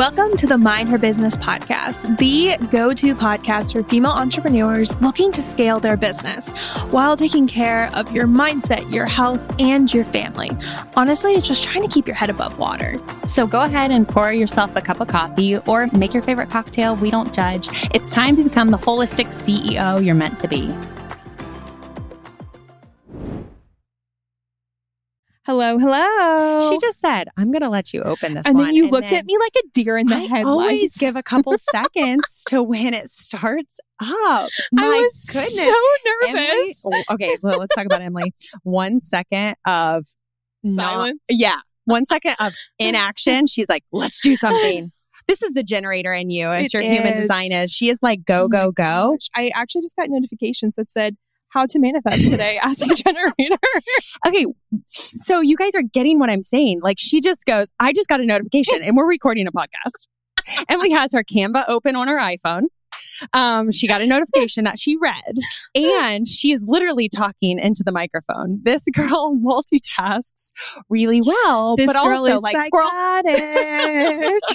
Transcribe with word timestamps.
Welcome 0.00 0.34
to 0.38 0.46
the 0.46 0.56
Mind 0.56 0.88
Her 0.88 0.96
Business 0.96 1.36
podcast, 1.36 2.16
the 2.16 2.56
go 2.68 2.94
to 2.94 3.14
podcast 3.14 3.74
for 3.74 3.82
female 3.82 4.12
entrepreneurs 4.12 4.98
looking 5.02 5.30
to 5.30 5.42
scale 5.42 5.78
their 5.78 5.98
business 5.98 6.48
while 6.88 7.18
taking 7.18 7.46
care 7.46 7.90
of 7.94 8.10
your 8.10 8.26
mindset, 8.26 8.90
your 8.90 9.04
health, 9.04 9.54
and 9.60 9.92
your 9.92 10.06
family. 10.06 10.52
Honestly, 10.96 11.38
just 11.42 11.62
trying 11.62 11.82
to 11.82 11.88
keep 11.88 12.06
your 12.06 12.16
head 12.16 12.30
above 12.30 12.58
water. 12.58 12.94
So 13.26 13.46
go 13.46 13.60
ahead 13.60 13.90
and 13.90 14.08
pour 14.08 14.32
yourself 14.32 14.74
a 14.74 14.80
cup 14.80 15.02
of 15.02 15.08
coffee 15.08 15.58
or 15.58 15.86
make 15.88 16.14
your 16.14 16.22
favorite 16.22 16.48
cocktail. 16.48 16.96
We 16.96 17.10
don't 17.10 17.34
judge. 17.34 17.68
It's 17.92 18.14
time 18.14 18.36
to 18.36 18.44
become 18.44 18.70
the 18.70 18.78
holistic 18.78 19.26
CEO 19.26 20.02
you're 20.02 20.14
meant 20.14 20.38
to 20.38 20.48
be. 20.48 20.74
Hello, 25.50 25.78
hello. 25.78 26.70
She 26.70 26.78
just 26.78 27.00
said, 27.00 27.26
I'm 27.36 27.50
going 27.50 27.62
to 27.62 27.68
let 27.68 27.92
you 27.92 28.02
open 28.02 28.34
this 28.34 28.46
and 28.46 28.54
one. 28.56 28.66
then 28.66 28.74
you 28.76 28.88
looked 28.88 29.12
at 29.12 29.24
me 29.26 29.36
like 29.36 29.56
a 29.56 29.66
deer 29.74 29.98
in 29.98 30.06
the 30.06 30.14
I 30.14 30.18
headlights. 30.20 30.46
always 30.46 30.96
give 30.96 31.16
a 31.16 31.24
couple 31.24 31.54
seconds 31.72 32.44
to 32.50 32.62
when 32.62 32.94
it 32.94 33.10
starts 33.10 33.80
up. 34.00 34.48
My 34.70 34.84
I 34.84 35.00
was 35.00 35.28
goodness. 35.32 35.66
so 35.66 35.74
Emily- 36.28 36.34
nervous. 36.50 36.84
oh, 36.86 37.02
okay, 37.14 37.36
well, 37.42 37.58
let's 37.58 37.74
talk 37.74 37.84
about 37.84 38.00
Emily. 38.00 38.32
One 38.62 39.00
second 39.00 39.56
of 39.66 40.06
not- 40.62 40.84
Silence? 40.92 41.20
yeah. 41.28 41.56
One 41.84 42.06
second 42.06 42.36
of 42.38 42.54
inaction. 42.78 43.48
She's 43.48 43.68
like, 43.68 43.82
let's 43.90 44.20
do 44.20 44.36
something. 44.36 44.92
This 45.28 45.42
is 45.42 45.52
the 45.52 45.62
generator 45.62 46.12
in 46.12 46.30
you 46.30 46.48
as 46.48 46.66
It 46.66 46.74
your 46.74 46.82
human 46.82 47.14
design 47.16 47.52
is. 47.52 47.70
She 47.70 47.88
is 47.88 47.98
like, 48.02 48.24
go, 48.24 48.44
Oh 48.44 48.48
go, 48.48 48.72
go. 48.72 49.16
I 49.36 49.50
actually 49.54 49.82
just 49.82 49.94
got 49.94 50.08
notifications 50.08 50.74
that 50.76 50.90
said 50.90 51.16
how 51.50 51.66
to 51.66 51.78
manifest 51.78 52.28
today 52.30 52.58
as 52.62 52.80
a 52.80 52.86
generator. 52.94 53.58
Okay. 54.26 54.46
So 54.88 55.40
you 55.40 55.56
guys 55.56 55.74
are 55.74 55.82
getting 55.82 56.18
what 56.18 56.30
I'm 56.30 56.42
saying. 56.42 56.80
Like 56.82 56.96
she 56.98 57.20
just 57.20 57.44
goes, 57.44 57.68
I 57.78 57.92
just 57.92 58.08
got 58.08 58.20
a 58.20 58.26
notification 58.26 58.82
and 58.82 58.96
we're 58.96 59.06
recording 59.08 59.46
a 59.46 59.52
podcast. 59.52 60.08
Emily 60.68 60.90
has 60.90 61.12
her 61.12 61.22
Canva 61.22 61.68
open 61.68 61.96
on 61.96 62.08
her 62.08 62.18
iPhone. 62.18 62.64
Um, 63.32 63.70
she 63.70 63.86
got 63.86 64.00
a 64.00 64.06
notification 64.08 64.64
that 64.64 64.78
she 64.78 64.96
read 64.96 65.38
and 65.74 66.26
she 66.26 66.52
is 66.52 66.64
literally 66.66 67.08
talking 67.08 67.58
into 67.58 67.82
the 67.84 67.92
microphone. 67.92 68.60
This 68.62 68.86
girl 68.92 69.36
multitasks 69.44 70.52
really 70.88 71.20
well, 71.22 71.76
This 71.76 71.86
but 71.86 71.96
also 71.96 72.40
like 72.40 72.56
squirrel. 72.62 72.88
psychotic. 72.88 74.40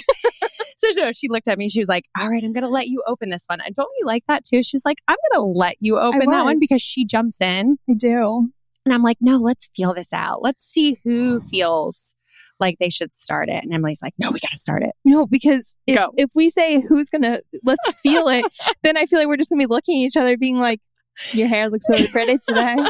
So 0.78 0.88
no, 0.94 1.10
she 1.12 1.28
looked 1.28 1.48
at 1.48 1.56
me. 1.56 1.70
She 1.70 1.80
was 1.80 1.88
like, 1.88 2.04
"All 2.18 2.28
right, 2.28 2.44
I'm 2.44 2.52
to 2.52 2.68
let 2.68 2.88
you 2.88 3.02
open 3.06 3.30
this 3.30 3.44
one." 3.46 3.62
And 3.64 3.74
don't 3.74 3.88
you 3.98 4.04
like 4.04 4.24
that 4.28 4.44
too? 4.44 4.62
She 4.62 4.74
was 4.76 4.84
like, 4.84 4.98
"I'm 5.08 5.16
to 5.32 5.40
let 5.40 5.76
you 5.80 5.98
open 5.98 6.30
that 6.30 6.44
one 6.44 6.58
because 6.60 6.82
she 6.82 7.06
jumps 7.06 7.40
in." 7.40 7.78
I 7.88 7.94
do. 7.94 8.50
And 8.84 8.94
I'm 8.94 9.02
like, 9.02 9.16
no, 9.20 9.38
let's 9.38 9.68
feel 9.74 9.94
this 9.94 10.12
out. 10.12 10.42
Let's 10.42 10.64
see 10.64 10.98
who 11.02 11.40
feels 11.50 12.14
like 12.60 12.76
they 12.78 12.90
should 12.90 13.14
start 13.14 13.48
it. 13.48 13.62
And 13.62 13.72
Emily's 13.72 14.00
like, 14.02 14.14
no, 14.18 14.30
we 14.30 14.40
got 14.40 14.50
to 14.50 14.56
start 14.56 14.82
it. 14.82 14.92
No, 15.04 15.26
because 15.26 15.76
if, 15.86 15.96
Go. 15.96 16.12
if 16.16 16.30
we 16.34 16.50
say 16.50 16.80
who's 16.80 17.10
gonna 17.10 17.40
let's 17.64 17.92
feel 18.02 18.28
it, 18.28 18.44
then 18.82 18.96
I 18.96 19.06
feel 19.06 19.18
like 19.18 19.28
we're 19.28 19.36
just 19.36 19.50
gonna 19.50 19.62
be 19.62 19.66
looking 19.66 20.02
at 20.02 20.06
each 20.06 20.16
other, 20.16 20.36
being 20.36 20.58
like, 20.58 20.80
"Your 21.32 21.48
hair 21.48 21.68
looks 21.68 21.88
really 21.88 22.08
pretty 22.08 22.38
today." 22.46 22.76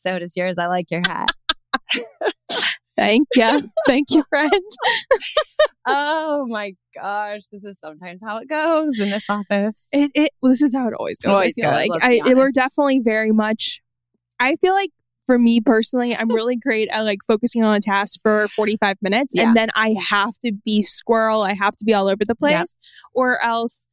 So 0.00 0.16
does 0.20 0.36
yours. 0.36 0.58
I 0.58 0.68
like 0.68 0.92
your 0.92 1.02
hat. 1.06 1.30
Thank 2.98 3.28
you, 3.36 3.70
thank 3.86 4.10
you, 4.10 4.24
friend. 4.28 4.50
oh 5.86 6.46
my 6.48 6.74
gosh. 6.94 7.42
This 7.52 7.64
is 7.64 7.78
sometimes 7.78 8.20
how 8.24 8.38
it 8.38 8.48
goes 8.48 8.98
in 8.98 9.10
this 9.10 9.30
office. 9.30 9.88
It, 9.92 10.10
it 10.14 10.30
well, 10.42 10.50
this 10.50 10.62
is 10.62 10.74
how 10.74 10.88
it 10.88 10.94
always 10.94 11.18
goes. 11.18 11.32
Always 11.32 11.54
I 11.58 11.62
feel 11.62 11.70
goes, 11.70 11.88
like 11.88 12.04
I, 12.04 12.30
it, 12.30 12.36
we're 12.36 12.50
definitely 12.50 13.00
very 13.00 13.30
much. 13.30 13.80
I 14.40 14.56
feel 14.56 14.74
like 14.74 14.90
for 15.28 15.38
me 15.38 15.60
personally, 15.60 16.16
I'm 16.16 16.30
really 16.32 16.56
great 16.56 16.88
at 16.88 17.02
like 17.02 17.18
focusing 17.26 17.62
on 17.62 17.74
a 17.74 17.80
task 17.80 18.18
for 18.22 18.48
45 18.48 18.96
minutes, 19.02 19.34
Yeah. 19.36 19.44
and 19.48 19.54
then 19.56 19.68
I 19.74 19.94
have 20.10 20.32
to 20.44 20.52
be 20.64 20.82
squirrel. 20.82 21.42
I 21.42 21.52
have 21.54 21.76
to 21.76 21.84
be 21.84 21.92
all 21.94 22.08
over 22.08 22.24
the 22.26 22.34
place, 22.34 22.74
or 23.14 23.40
else 23.44 23.86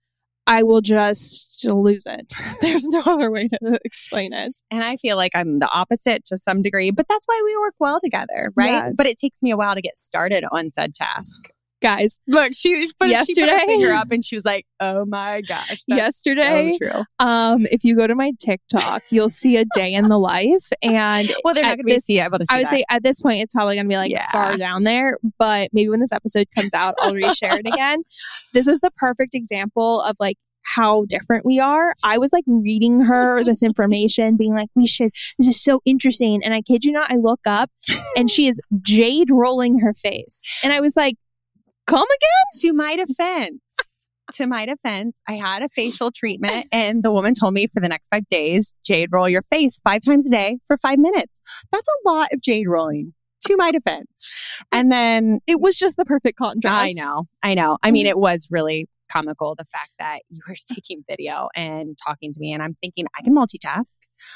I 0.47 0.63
will 0.63 0.79
just 0.81 1.65
lose 1.67 2.05
it. 2.05 2.33
There's 2.61 2.87
no 2.87 3.01
other 3.05 3.29
way 3.31 3.47
to 3.49 3.79
explain 3.83 4.31
it. 4.31 4.55
and 4.71 4.83
I 4.83 4.95
feel 4.95 5.17
like 5.17 5.31
I'm 5.35 5.59
the 5.59 5.67
opposite 5.69 6.23
to 6.25 6.37
some 6.37 6.61
degree, 6.61 6.91
but 6.91 7.05
that's 7.09 7.25
why 7.25 7.41
we 7.43 7.57
work 7.57 7.73
well 7.79 7.99
together, 7.99 8.51
right? 8.55 8.71
Yes. 8.71 8.93
But 8.95 9.07
it 9.07 9.17
takes 9.17 9.41
me 9.43 9.51
a 9.51 9.57
while 9.57 9.75
to 9.75 9.81
get 9.81 9.97
started 9.97 10.45
on 10.51 10.71
said 10.71 10.93
task. 10.93 11.49
Guys, 11.85 12.19
Look, 12.27 12.53
she 12.55 12.89
put, 12.99 13.09
yesterday, 13.09 13.41
she 13.41 13.41
put 13.47 13.49
her 13.51 13.59
finger 13.65 13.91
up 13.93 14.11
and 14.11 14.25
she 14.25 14.35
was 14.35 14.43
like, 14.43 14.65
oh 14.79 15.05
my 15.05 15.41
gosh. 15.41 15.67
that's 15.69 15.85
Yesterday- 15.87 16.77
so 16.81 16.89
true. 16.91 17.03
um, 17.19 17.65
if 17.71 17.83
you 17.83 17.95
go 17.95 18.07
to 18.07 18.15
my 18.15 18.31
TikTok, 18.39 19.03
you'll 19.11 19.29
see 19.29 19.57
a 19.57 19.65
day 19.75 19.93
in 19.93 20.09
the 20.09 20.17
life, 20.17 20.67
and 20.81 21.29
Well, 21.43 21.53
they're 21.53 21.63
not 21.63 21.77
going 21.77 21.87
to 21.95 22.01
see, 22.01 22.19
able 22.19 22.39
to 22.39 22.45
see 22.45 22.53
I 22.55 22.57
would 22.57 22.65
that. 22.65 22.71
say 22.71 22.83
at 22.89 23.03
this 23.03 23.21
point, 23.21 23.41
it's 23.43 23.53
probably 23.53 23.75
going 23.75 23.85
to 23.85 23.89
be 23.89 23.97
like 23.97 24.11
Yeah. 24.11 24.29
far 24.31 24.57
down 24.57 24.83
there, 24.83 25.17
but 25.37 25.69
maybe 25.73 25.89
when 25.89 25.99
this 25.99 26.11
episode 26.11 26.47
comes 26.55 26.73
out, 26.73 26.95
I'll 26.99 27.13
reshare 27.13 27.59
it 27.59 27.67
again. 27.67 28.01
This 28.53 28.67
was 28.67 28.79
the 28.79 28.91
perfect 28.95 29.35
example 29.35 29.99
of 30.01 30.15
like 30.19 30.37
how 30.63 31.03
different 31.05 31.45
we 31.45 31.59
are. 31.59 31.93
I 32.03 32.17
was 32.17 32.31
like 32.33 32.45
reading 32.47 33.01
her 33.01 33.43
this 33.43 33.61
information, 33.61 34.35
being 34.37 34.55
like, 34.55 34.69
we 34.75 34.87
should, 34.87 35.11
this 35.37 35.47
is 35.49 35.61
so 35.61 35.81
interesting. 35.85 36.41
And 36.43 36.53
I 36.53 36.61
kid 36.61 36.85
you 36.85 36.91
not, 36.93 37.11
I 37.11 37.17
look 37.17 37.41
up 37.45 37.69
and 38.17 38.31
she 38.31 38.47
is 38.47 38.59
jade 38.81 39.29
rolling 39.29 39.79
her 39.79 39.93
face. 39.93 40.41
And 40.63 40.71
I 40.73 40.79
was 40.79 40.95
like, 40.95 41.15
come 41.85 42.05
again? 42.05 42.61
to 42.61 42.73
my 42.73 42.95
defense, 42.95 44.05
to 44.33 44.47
my 44.47 44.65
defense, 44.65 45.21
I 45.27 45.33
had 45.33 45.61
a 45.61 45.69
facial 45.69 46.11
treatment 46.11 46.67
and 46.71 47.03
the 47.03 47.11
woman 47.11 47.33
told 47.33 47.53
me 47.53 47.67
for 47.67 47.79
the 47.79 47.87
next 47.89 48.07
five 48.09 48.27
days, 48.29 48.73
jade 48.83 49.09
roll 49.11 49.29
your 49.29 49.41
face 49.41 49.79
five 49.83 50.01
times 50.01 50.27
a 50.27 50.31
day 50.31 50.59
for 50.65 50.77
five 50.77 50.99
minutes. 50.99 51.39
That's 51.71 51.87
a 51.87 52.09
lot 52.09 52.29
of 52.31 52.41
jade 52.41 52.67
rolling 52.67 53.13
to 53.45 53.55
my 53.57 53.71
defense. 53.71 54.31
And 54.71 54.91
then 54.91 55.39
It 55.47 55.59
was 55.59 55.77
just 55.77 55.97
the 55.97 56.05
perfect 56.05 56.37
contrast. 56.37 56.89
I 56.89 56.93
know, 56.93 57.27
I 57.43 57.53
know. 57.53 57.77
I 57.83 57.91
mean, 57.91 58.05
mm. 58.05 58.09
it 58.09 58.17
was 58.17 58.47
really 58.49 58.87
comical 59.11 59.55
the 59.55 59.65
fact 59.65 59.91
that 59.99 60.19
you 60.29 60.41
were 60.47 60.55
taking 60.73 61.03
video 61.09 61.49
and 61.55 61.97
talking 62.05 62.33
to 62.33 62.39
me 62.39 62.53
and 62.53 62.61
I'm 62.63 62.75
thinking 62.81 63.05
I 63.17 63.21
can 63.23 63.33
multitask. 63.35 63.95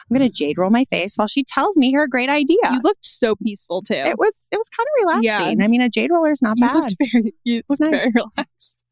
I'm 0.09 0.18
going 0.18 0.30
to 0.30 0.34
jade 0.34 0.57
roll 0.57 0.69
my 0.69 0.85
face 0.85 1.16
while 1.16 1.28
she 1.28 1.44
tells 1.44 1.78
me 1.78 1.94
her 1.94 2.07
great 2.07 2.30
idea. 2.30 2.57
You 2.72 2.81
looked 2.84 3.06
so 3.06 3.35
peaceful 3.35 3.81
too. 3.81 3.94
it 3.96 4.18
was 4.19 4.47
it 4.52 4.58
was 4.58 4.69
kind 4.69 4.85
of 4.85 5.22
Yeah. 5.24 5.38
relaxing. 5.40 5.62
I 5.62 5.68
mean, 5.68 5.81
a 5.81 5.90
jade 5.90 6.12
roller 6.12 6.31
is 6.31 6.41
not 6.41 6.58
you 6.58 6.66
bad. 6.68 6.75
looked 6.75 6.96
very, 7.00 7.34
you 7.44 7.62
looked 7.69 7.81
very 7.81 8.12
relaxed. 8.13 8.84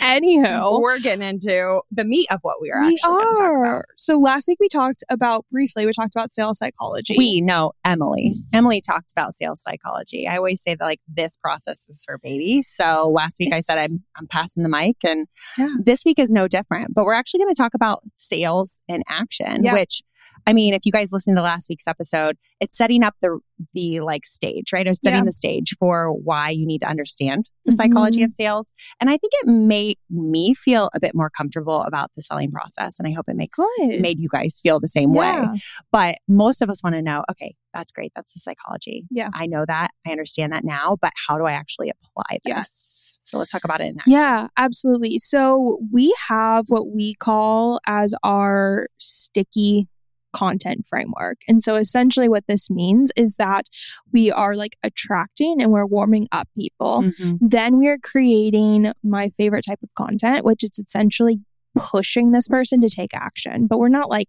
Anywho, 0.00 0.80
We're 0.80 0.98
getting 0.98 1.26
into 1.26 1.80
the 1.90 2.04
meat 2.04 2.26
of 2.30 2.40
what 2.42 2.60
we 2.60 2.70
are 2.70 2.80
we 2.80 2.94
actually 2.94 3.12
going 3.12 3.26
talk 3.36 3.36
about. 3.36 3.44
are. 3.66 3.84
So 3.96 4.18
last 4.18 4.48
week 4.48 4.58
we 4.60 4.68
talked 4.68 5.04
about 5.08 5.44
briefly. 5.50 5.86
We 5.86 5.92
talked 5.92 6.14
about 6.14 6.30
sales 6.30 6.58
psychology. 6.58 7.14
We 7.16 7.40
know 7.40 7.72
Emily. 7.84 8.32
Emily 8.52 8.80
talked 8.80 9.12
about 9.12 9.32
sales 9.34 9.62
psychology. 9.62 10.26
I 10.28 10.36
always 10.36 10.62
say 10.62 10.74
that 10.74 10.84
like 10.84 11.00
this 11.08 11.36
process 11.36 11.88
is 11.88 12.04
her 12.08 12.18
baby. 12.18 12.62
So 12.62 13.10
last 13.10 13.36
week 13.38 13.52
I 13.52 13.60
said 13.60 13.78
I'm 13.78 14.02
I'm 14.16 14.26
passing 14.26 14.62
the 14.62 14.68
mic 14.68 14.96
and 15.04 15.26
Yeah. 15.58 15.68
this 15.82 16.04
week 16.04 16.18
is 16.18 16.30
no 16.32 16.48
different. 16.48 16.94
But 16.94 17.04
we're 17.04 17.14
actually 17.14 17.40
going 17.40 17.54
to 17.54 17.60
talk 17.62 17.74
about 17.74 18.00
sales 18.16 18.80
in 18.88 19.02
action, 19.08 19.64
Yeah. 19.64 19.72
which 19.74 20.02
I 20.46 20.52
mean, 20.52 20.74
if 20.74 20.82
you 20.84 20.92
guys 20.92 21.12
listen 21.12 21.34
to 21.34 21.42
last 21.42 21.68
week's 21.68 21.86
episode, 21.86 22.36
it's 22.60 22.76
setting 22.76 23.02
up 23.02 23.14
the 23.20 23.38
the 23.72 24.00
like 24.00 24.26
stage, 24.26 24.72
right? 24.72 24.86
It's 24.86 25.00
setting 25.02 25.20
Yeah. 25.20 25.24
the 25.24 25.32
stage 25.32 25.74
for 25.78 26.12
why 26.12 26.50
you 26.50 26.66
need 26.66 26.80
to 26.80 26.86
understand 26.86 27.48
the 27.64 27.72
mm-hmm. 27.72 27.76
psychology 27.76 28.22
of 28.22 28.30
sales. 28.30 28.72
And 29.00 29.08
I 29.08 29.16
think 29.16 29.32
it 29.42 29.48
made 29.48 29.98
me 30.10 30.52
feel 30.52 30.90
a 30.94 31.00
bit 31.00 31.14
more 31.14 31.30
comfortable 31.30 31.82
about 31.82 32.10
the 32.16 32.22
selling 32.22 32.50
process. 32.50 32.98
And 32.98 33.08
I 33.08 33.12
hope 33.12 33.28
it 33.28 33.36
makes 33.36 33.58
Good. 33.58 34.00
made 34.00 34.20
you 34.20 34.28
guys 34.28 34.60
feel 34.62 34.78
the 34.78 34.88
same 34.88 35.14
way. 35.14 35.42
But 35.90 36.16
most 36.28 36.60
of 36.60 36.68
us 36.68 36.82
want 36.82 36.96
to 36.96 37.02
know, 37.02 37.24
okay, 37.30 37.54
that's 37.72 37.90
great. 37.92 38.12
That's 38.14 38.34
the 38.34 38.40
psychology. 38.40 39.06
Yeah. 39.10 39.30
I 39.32 39.46
know 39.46 39.64
that. 39.66 39.90
I 40.06 40.10
understand 40.10 40.52
that 40.52 40.64
now, 40.64 40.98
but 41.00 41.12
how 41.26 41.38
do 41.38 41.44
I 41.44 41.52
actually 41.52 41.90
apply 41.90 42.38
this? 42.44 42.54
Yes. 42.54 43.18
So 43.24 43.38
let's 43.38 43.50
talk 43.50 43.64
about 43.64 43.80
it 43.80 43.84
in 43.86 43.98
action. 43.98 44.12
Yeah, 44.12 44.48
absolutely. 44.58 45.18
So 45.18 45.78
we 45.90 46.14
have 46.28 46.66
what 46.68 46.88
we 46.88 47.14
call 47.14 47.80
as 47.86 48.14
our 48.22 48.88
sticky 48.98 49.88
content 50.36 50.84
framework. 50.84 51.38
And 51.48 51.62
so 51.62 51.76
essentially 51.76 52.28
what 52.28 52.44
this 52.46 52.68
means 52.70 53.10
is 53.16 53.36
that 53.36 53.64
we 54.12 54.30
are 54.30 54.54
like 54.54 54.76
attracting 54.82 55.62
and 55.62 55.72
we're 55.72 55.86
warming 55.86 56.26
up 56.32 56.48
people. 56.58 57.02
Mhm. 57.02 57.38
Then 57.40 57.78
we 57.78 57.88
are 57.88 57.98
creating 57.98 58.92
my 59.02 59.30
favorite 59.30 59.64
type 59.66 59.82
of 59.82 59.94
content, 59.94 60.44
which 60.44 60.62
is 60.62 60.78
essentially 60.78 61.40
pushing 61.74 62.30
this 62.32 62.48
person 62.48 62.80
to 62.80 62.88
take 62.88 63.12
action. 63.14 63.66
But 63.66 63.78
we're 63.78 63.88
not 63.88 64.08
like 64.08 64.28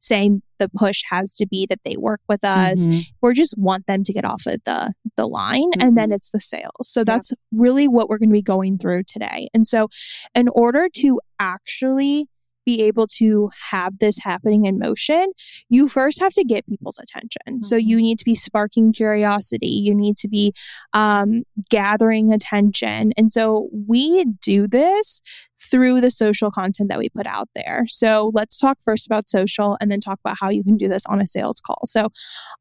saying 0.00 0.42
the 0.58 0.68
push 0.68 1.02
has 1.10 1.34
to 1.36 1.46
be 1.46 1.66
that 1.70 1.80
they 1.84 1.96
work 1.96 2.20
with 2.28 2.44
us. 2.44 2.86
Mhm. 2.86 3.02
We 3.22 3.34
just 3.34 3.54
want 3.56 3.86
them 3.86 4.02
to 4.04 4.12
get 4.12 4.24
off 4.24 4.46
of 4.46 4.60
the 4.64 4.92
the 5.16 5.26
line 5.26 5.70
and 5.80 5.96
then 5.98 6.12
it's 6.12 6.30
the 6.30 6.40
sales. 6.40 6.84
So 6.94 7.02
that's 7.04 7.32
really 7.52 7.88
what 7.88 8.08
we're 8.08 8.18
going 8.18 8.30
to 8.30 8.32
be 8.32 8.42
going 8.42 8.78
through 8.78 9.04
today. 9.04 9.48
And 9.54 9.66
so 9.66 9.88
in 10.34 10.48
order 10.48 10.88
to 10.96 11.20
actually 11.40 12.28
be 12.68 12.82
able 12.82 13.06
to 13.06 13.48
have 13.70 13.98
this 13.98 14.18
happening 14.18 14.66
in 14.66 14.78
motion, 14.78 15.32
you 15.70 15.88
first 15.88 16.20
have 16.20 16.32
to 16.32 16.44
get 16.44 16.66
people's 16.66 16.98
attention. 16.98 17.62
So 17.62 17.76
you 17.76 17.96
need 17.96 18.18
to 18.18 18.26
be 18.26 18.34
sparking 18.34 18.92
curiosity. 18.92 19.68
You 19.68 19.94
need 19.94 20.18
to 20.18 20.28
be 20.28 20.52
um, 20.92 21.44
gathering 21.70 22.30
attention. 22.30 23.12
And 23.16 23.32
so 23.32 23.70
we 23.72 24.26
do 24.42 24.68
this 24.68 25.22
through 25.70 26.02
the 26.02 26.10
social 26.10 26.50
content 26.50 26.90
that 26.90 26.98
we 26.98 27.08
put 27.08 27.26
out 27.26 27.48
there. 27.54 27.86
So 27.88 28.32
let's 28.34 28.58
talk 28.58 28.76
first 28.84 29.06
about 29.06 29.30
social 29.30 29.78
and 29.80 29.90
then 29.90 30.00
talk 30.00 30.20
about 30.22 30.36
how 30.38 30.50
you 30.50 30.62
can 30.62 30.76
do 30.76 30.88
this 30.88 31.06
on 31.06 31.22
a 31.22 31.26
sales 31.26 31.62
call. 31.66 31.80
So 31.86 32.10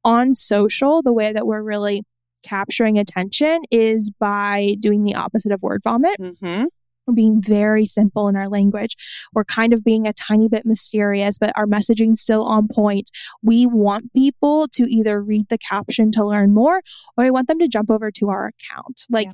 on 0.05 0.33
social, 0.33 1.03
the 1.03 1.11
way 1.11 1.33
that 1.33 1.45
we're 1.45 1.61
really 1.61 2.03
capturing 2.43 2.97
attention 2.97 3.59
is 3.71 4.09
by 4.09 4.75
doing 4.79 5.03
the 5.03 5.15
opposite 5.15 5.51
of 5.51 5.61
word 5.61 5.81
vomit. 5.83 6.15
Mm-hmm. 6.17 6.65
We're 7.07 7.13
being 7.13 7.41
very 7.41 7.85
simple 7.85 8.27
in 8.27 8.35
our 8.35 8.49
language. 8.49 8.95
We're 9.33 9.45
kind 9.45 9.71
of 9.73 9.83
being 9.83 10.05
a 10.07 10.13
tiny 10.13 10.49
bit 10.49 10.65
mysterious, 10.65 11.37
but 11.37 11.53
our 11.55 11.65
messaging's 11.65 12.21
still 12.21 12.43
on 12.43 12.67
point. 12.67 13.09
We 13.41 13.65
want 13.65 14.11
people 14.13 14.67
to 14.73 14.83
either 14.83 15.21
read 15.23 15.47
the 15.49 15.57
caption 15.57 16.11
to 16.11 16.25
learn 16.25 16.53
more, 16.53 16.81
or 17.17 17.23
we 17.23 17.31
want 17.31 17.47
them 17.47 17.59
to 17.59 17.67
jump 17.67 17.89
over 17.89 18.11
to 18.11 18.29
our 18.29 18.47
account. 18.47 19.03
Like 19.09 19.27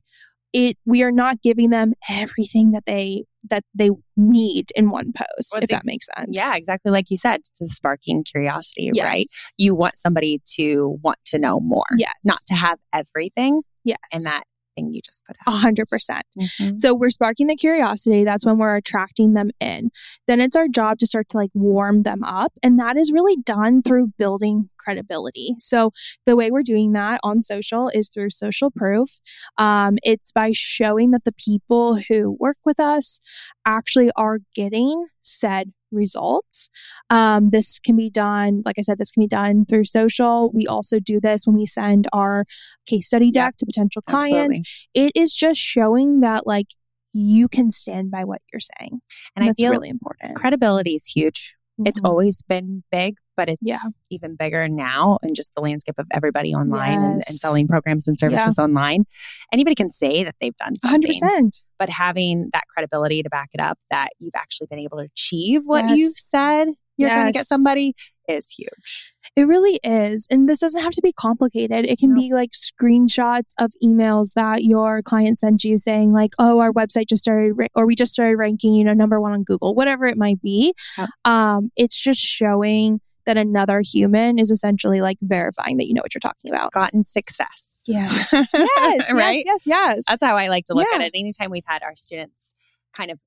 Yeah. 0.53 0.69
it, 0.69 0.77
we 0.85 1.01
are 1.01 1.11
not 1.11 1.41
giving 1.41 1.71
them 1.71 1.93
everything 2.09 2.71
that 2.71 2.85
they 2.85 3.25
that 3.49 3.63
they 3.75 3.89
need 4.15 4.71
in 4.73 4.89
one 4.89 5.11
post. 5.11 5.49
Well, 5.51 5.61
if 5.63 5.69
that 5.69 5.83
makes 5.83 6.07
sense. 6.15 6.29
Yeah, 6.31 6.53
exactly 6.55 6.91
like 6.93 7.09
you 7.09 7.17
said, 7.17 7.41
the 7.59 7.67
sparking 7.67 8.23
curiosity, 8.23 8.89
Yes. 8.93 9.05
right? 9.05 9.25
You 9.57 9.75
want 9.75 9.97
somebody 9.97 10.41
to 10.55 10.97
want 11.03 11.17
to 11.25 11.39
know 11.39 11.59
more, 11.59 11.83
Yes. 11.97 12.13
not 12.23 12.37
to 12.47 12.53
have 12.53 12.79
everything 12.93 13.63
yes. 13.83 13.97
and 14.13 14.23
that 14.23 14.43
you 14.77 15.01
just 15.03 15.23
put 15.25 15.35
A 15.47 15.49
out. 15.51 15.57
hundred 15.57 15.87
percent. 15.89 16.23
Mhm. 16.39 16.77
So 16.77 16.93
we're 16.93 17.09
sparking 17.09 17.47
the 17.47 17.55
curiosity. 17.55 18.23
That's 18.23 18.45
when 18.45 18.57
we're 18.57 18.75
attracting 18.75 19.33
them 19.33 19.49
in. 19.59 19.91
Then 20.27 20.41
it's 20.41 20.55
our 20.55 20.67
job 20.67 20.99
to 20.99 21.07
start 21.07 21.29
to 21.29 21.37
like 21.37 21.51
warm 21.53 22.03
them 22.03 22.23
up. 22.23 22.53
And 22.63 22.79
that 22.79 22.97
is 22.97 23.11
really 23.11 23.35
done 23.37 23.81
through 23.81 24.13
building 24.17 24.69
credibility. 24.77 25.55
So 25.57 25.91
the 26.25 26.35
way 26.35 26.51
we're 26.51 26.63
doing 26.63 26.91
that 26.93 27.19
on 27.23 27.41
social 27.41 27.89
is 27.89 28.09
through 28.09 28.31
social 28.31 28.69
proof. 28.69 29.19
Um, 29.57 29.97
it's 30.03 30.31
by 30.31 30.51
showing 30.53 31.11
that 31.11 31.23
the 31.23 31.31
people 31.33 31.99
who 32.09 32.35
work 32.39 32.57
with 32.65 32.79
us 32.79 33.19
actually 33.65 34.11
are 34.17 34.39
getting 34.55 35.07
said 35.19 35.71
results. 35.93 36.69
Um, 37.09 37.47
this 37.47 37.79
can 37.79 37.95
be 37.95 38.09
done, 38.09 38.61
like 38.65 38.77
I 38.77 38.81
said, 38.81 38.97
this 38.97 39.11
can 39.11 39.21
be 39.21 39.27
done 39.27 39.65
through 39.65 39.85
social. 39.85 40.51
We 40.53 40.67
also 40.67 40.99
do 40.99 41.19
this 41.19 41.45
when 41.45 41.55
we 41.55 41.65
send 41.65 42.07
our 42.13 42.45
case 42.85 43.07
study 43.07 43.31
deck 43.31 43.55
to 43.57 43.65
potential 43.65 44.01
clients 44.01 44.59
Absolutely. 44.59 44.63
it 44.93 45.11
is 45.15 45.33
just 45.33 45.59
showing 45.59 46.19
that 46.21 46.45
like 46.45 46.67
you 47.13 47.47
can 47.47 47.71
stand 47.71 48.11
by 48.11 48.23
what 48.23 48.41
you're 48.51 48.59
saying. 48.59 48.99
And 49.35 49.45
I 49.45 49.47
that's 49.47 49.61
feel 49.61 49.71
really 49.71 49.89
important. 49.89 50.35
credibility 50.35 50.95
is 50.95 51.05
huge. 51.07 51.55
It's 51.85 51.99
Mhm. 51.99 52.07
always 52.09 52.41
been 52.43 52.83
big, 52.91 53.15
but 53.35 53.49
it's 53.49 53.61
Yeah. 53.61 53.79
even 54.09 54.35
bigger 54.35 54.67
now 54.67 55.17
and 55.23 55.35
just 55.35 55.51
the 55.55 55.61
landscape 55.61 55.95
of 55.97 56.05
everybody 56.13 56.53
online 56.53 56.99
and, 57.03 57.13
and 57.15 57.23
selling 57.23 57.67
programs 57.67 58.07
and 58.07 58.17
services 58.17 58.59
online. 58.59 59.05
Anybody 59.51 59.73
can 59.75 59.89
say 59.89 60.23
that 60.23 60.35
they've 60.39 60.55
done 60.55 60.77
something, 60.79 61.01
percent. 61.01 61.63
but 61.79 61.89
having 61.89 62.49
that 62.53 62.63
credibility 62.67 63.23
to 63.23 63.29
back 63.29 63.49
it 63.53 63.59
up 63.59 63.79
that 63.89 64.09
you've 64.19 64.35
actually 64.35 64.67
been 64.69 64.79
able 64.79 64.97
to 64.99 65.05
achieve 65.05 65.63
what 65.65 65.85
Yes. 65.89 65.97
you've 65.97 66.15
said 66.15 66.67
you're 66.97 67.09
going 67.09 67.25
to 67.27 67.31
get 67.33 67.45
somebody 67.47 67.95
is 68.27 68.49
huge. 68.49 69.13
It 69.35 69.43
really 69.47 69.79
is. 69.83 70.27
And 70.29 70.47
this 70.47 70.59
doesn't 70.59 70.81
have 70.81 70.91
to 70.93 71.01
be 71.01 71.11
complicated. 71.11 71.85
It 71.85 71.97
can 71.99 72.13
No. 72.13 72.21
be 72.21 72.31
like 72.33 72.51
screenshots 72.51 73.53
of 73.59 73.71
emails 73.83 74.33
that 74.35 74.63
your 74.63 75.01
client 75.01 75.39
sent 75.39 75.63
you 75.63 75.77
saying 75.77 76.13
like, 76.13 76.31
"Oh, 76.37 76.59
our 76.59 76.71
website 76.71 77.09
just 77.09 77.23
started 77.23 77.53
ra- 77.55 77.67
or 77.75 77.85
we 77.87 77.95
just 77.95 78.13
started 78.13 78.37
ranking, 78.37 78.73
you 78.75 78.83
know, 78.83 78.93
number 78.93 79.19
1 79.19 79.31
on 79.33 79.43
Google." 79.43 79.73
Whatever 79.75 80.05
it 80.05 80.17
might 80.17 80.41
be. 80.41 80.73
Yep. 80.97 81.09
Um 81.25 81.71
it's 81.75 81.97
just 81.99 82.21
showing 82.21 83.01
that 83.25 83.37
another 83.37 83.81
human 83.83 84.37
is 84.37 84.51
essentially 84.51 85.01
like 85.01 85.17
verifying 85.21 85.77
that 85.77 85.87
you 85.87 85.93
know 85.93 86.01
what 86.01 86.13
you're 86.13 86.19
talking 86.19 86.51
about. 86.51 86.71
Gotten 86.73 87.03
success. 87.03 87.83
Yes. 87.87 88.31
Yes, 88.53 89.13
right? 89.13 89.43
yes, 89.45 89.63
yes, 89.65 89.65
yes. 89.65 90.03
That's 90.07 90.23
how 90.23 90.35
I 90.37 90.47
like 90.47 90.65
to 90.65 90.73
look 90.73 90.87
at 90.93 91.01
it. 91.01 91.11
Anytime 91.15 91.49
we've 91.49 91.63
had 91.65 91.81
our 91.83 91.95
students 91.95 92.53
kind 92.93 93.09
of 93.11 93.19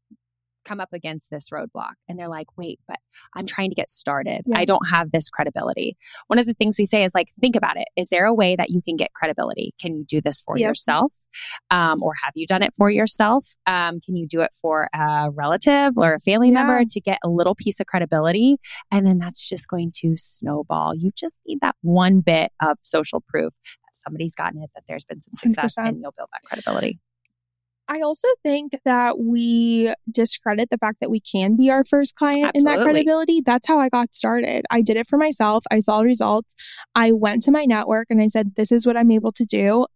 come 0.66 0.80
up 0.80 0.92
against 0.92 1.30
this 1.30 1.48
roadblock 1.50 1.92
and 2.08 2.18
they're 2.18 2.28
like, 2.28 2.48
wait, 2.58 2.80
but 2.88 2.98
I'm 3.34 3.46
trying 3.46 3.70
to 3.70 3.74
get 3.76 3.88
started. 3.88 4.42
Yeah. 4.46 4.58
I 4.58 4.64
don't 4.66 4.86
have 4.88 5.12
this 5.12 5.30
credibility. 5.30 5.96
One 6.26 6.38
of 6.38 6.44
the 6.46 6.52
things 6.54 6.76
we 6.78 6.84
say 6.86 7.04
is 7.04 7.12
like, 7.14 7.28
think 7.40 7.56
about 7.56 7.76
it. 7.78 7.86
Is 7.96 8.08
there 8.08 8.26
a 8.26 8.34
way 8.34 8.56
that 8.56 8.70
you 8.70 8.82
can 8.82 8.96
get 8.96 9.14
credibility? 9.14 9.72
Can 9.80 9.96
you 9.96 10.04
do 10.04 10.20
this 10.20 10.40
for 10.42 10.58
Yep. 10.58 10.68
yourself? 10.68 11.12
Um, 11.70 12.02
or 12.02 12.14
have 12.24 12.32
you 12.34 12.46
done 12.46 12.62
it 12.62 12.74
for 12.74 12.90
yourself? 12.90 13.46
Um, 13.66 14.00
can 14.00 14.16
you 14.16 14.26
do 14.26 14.40
it 14.40 14.50
for 14.60 14.88
a 14.94 15.28
relative 15.32 15.96
or 15.96 16.14
a 16.14 16.20
family 16.20 16.48
Yeah. 16.48 16.54
member 16.64 16.84
to 16.90 17.00
get 17.00 17.18
a 17.24 17.28
little 17.28 17.54
piece 17.54 17.78
of 17.80 17.86
credibility? 17.86 18.56
And 18.90 19.06
then 19.06 19.18
that's 19.18 19.48
just 19.48 19.68
going 19.68 19.92
to 20.00 20.14
snowball. 20.16 20.94
You 20.94 21.12
just 21.16 21.36
need 21.46 21.58
that 21.62 21.76
one 21.82 22.20
bit 22.20 22.52
of 22.60 22.78
social 22.82 23.22
proof 23.28 23.52
that 23.64 23.94
somebody's 23.94 24.34
gotten 24.34 24.62
it, 24.62 24.70
that 24.74 24.84
there's 24.88 25.04
been 25.04 25.20
some 25.20 25.34
success, 25.34 25.76
100%. 25.78 25.88
and 25.88 26.00
you'll 26.00 26.14
build 26.16 26.28
that 26.32 26.42
credibility. 26.42 26.98
I 27.88 28.00
also 28.00 28.28
think 28.42 28.72
that 28.84 29.18
we 29.18 29.92
discredit 30.10 30.70
the 30.70 30.78
fact 30.78 30.98
that 31.00 31.10
we 31.10 31.20
can 31.20 31.56
be 31.56 31.70
our 31.70 31.84
first 31.84 32.16
client 32.16 32.52
in 32.54 32.64
that 32.64 32.80
credibility. 32.80 33.40
That's 33.40 33.66
how 33.66 33.78
I 33.78 33.88
got 33.88 34.14
started. 34.14 34.64
I 34.70 34.82
did 34.82 34.96
it 34.96 35.06
for 35.06 35.16
myself. 35.16 35.64
I 35.70 35.78
saw 35.78 36.00
results. 36.00 36.54
I 36.94 37.12
went 37.12 37.42
to 37.44 37.52
my 37.52 37.64
network 37.64 38.08
and 38.10 38.20
I 38.20 38.26
said, 38.26 38.54
This 38.56 38.72
is 38.72 38.86
what 38.86 38.96
I'm 38.96 39.10
able 39.10 39.32
to 39.32 39.44
do. 39.44 39.86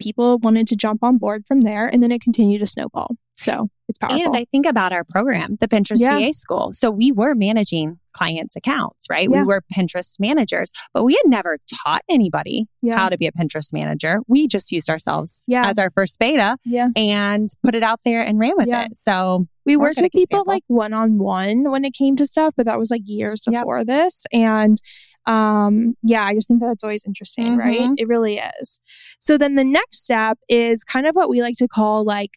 People 0.00 0.38
wanted 0.38 0.66
to 0.68 0.76
jump 0.76 1.02
on 1.02 1.18
board 1.18 1.44
from 1.46 1.62
there, 1.62 1.86
and 1.86 2.02
then 2.02 2.12
it 2.12 2.20
continued 2.20 2.58
to 2.60 2.66
snowball. 2.66 3.16
So 3.38 3.68
it's 3.88 3.98
powerful. 3.98 4.18
And 4.24 4.36
I 4.36 4.46
think 4.50 4.64
about 4.66 4.92
our 4.92 5.04
program, 5.04 5.56
the 5.60 5.68
Pinterest 5.68 6.00
Yeah. 6.00 6.18
VA 6.18 6.32
School. 6.32 6.70
So 6.72 6.90
we 6.90 7.12
were 7.12 7.34
managing 7.34 7.98
clients' 8.14 8.56
accounts, 8.56 9.06
right? 9.10 9.28
Yeah. 9.30 9.42
We 9.42 9.46
were 9.46 9.62
Pinterest 9.74 10.18
managers, 10.18 10.70
but 10.94 11.04
we 11.04 11.12
had 11.12 11.30
never 11.30 11.58
taught 11.84 12.00
anybody 12.08 12.64
yeah. 12.80 12.96
how 12.96 13.10
to 13.10 13.18
be 13.18 13.26
a 13.26 13.32
Pinterest 13.32 13.74
manager. 13.74 14.20
We 14.26 14.48
just 14.48 14.72
used 14.72 14.88
ourselves 14.88 15.44
Yeah. 15.48 15.66
as 15.68 15.78
our 15.78 15.90
first 15.90 16.18
beta 16.18 16.56
and 16.96 17.50
put 17.62 17.74
it 17.74 17.82
out 17.82 18.00
there 18.06 18.22
and 18.22 18.38
ran 18.38 18.54
with 18.56 18.68
it. 18.68 18.96
So 18.96 19.46
We 19.66 19.76
worked 19.76 20.00
with 20.00 20.12
people 20.12 20.40
example. 20.40 20.52
like 20.54 20.62
one 20.68 20.94
on 20.94 21.18
one 21.18 21.70
when 21.70 21.84
it 21.84 21.92
came 21.92 22.16
to 22.16 22.24
stuff, 22.24 22.54
but 22.56 22.64
that 22.64 22.78
was 22.78 22.90
like 22.90 23.02
years 23.04 23.42
Yep. 23.46 23.62
before 23.62 23.84
this. 23.84 24.24
And 24.32 24.78
um, 25.26 25.94
yeah, 26.02 26.24
I 26.24 26.34
just 26.34 26.48
think 26.48 26.60
that 26.60 26.66
that's 26.68 26.84
always 26.84 27.04
interesting, 27.06 27.56
right? 27.56 27.80
Mhm. 27.80 27.94
It 27.98 28.08
really 28.08 28.38
is. 28.60 28.80
So 29.18 29.36
then 29.38 29.54
the 29.56 29.64
next 29.64 30.04
step 30.04 30.38
is 30.48 30.84
kind 30.84 31.06
of 31.06 31.14
what 31.14 31.28
we 31.28 31.42
like 31.42 31.56
to 31.58 31.68
call 31.68 32.04
like, 32.04 32.30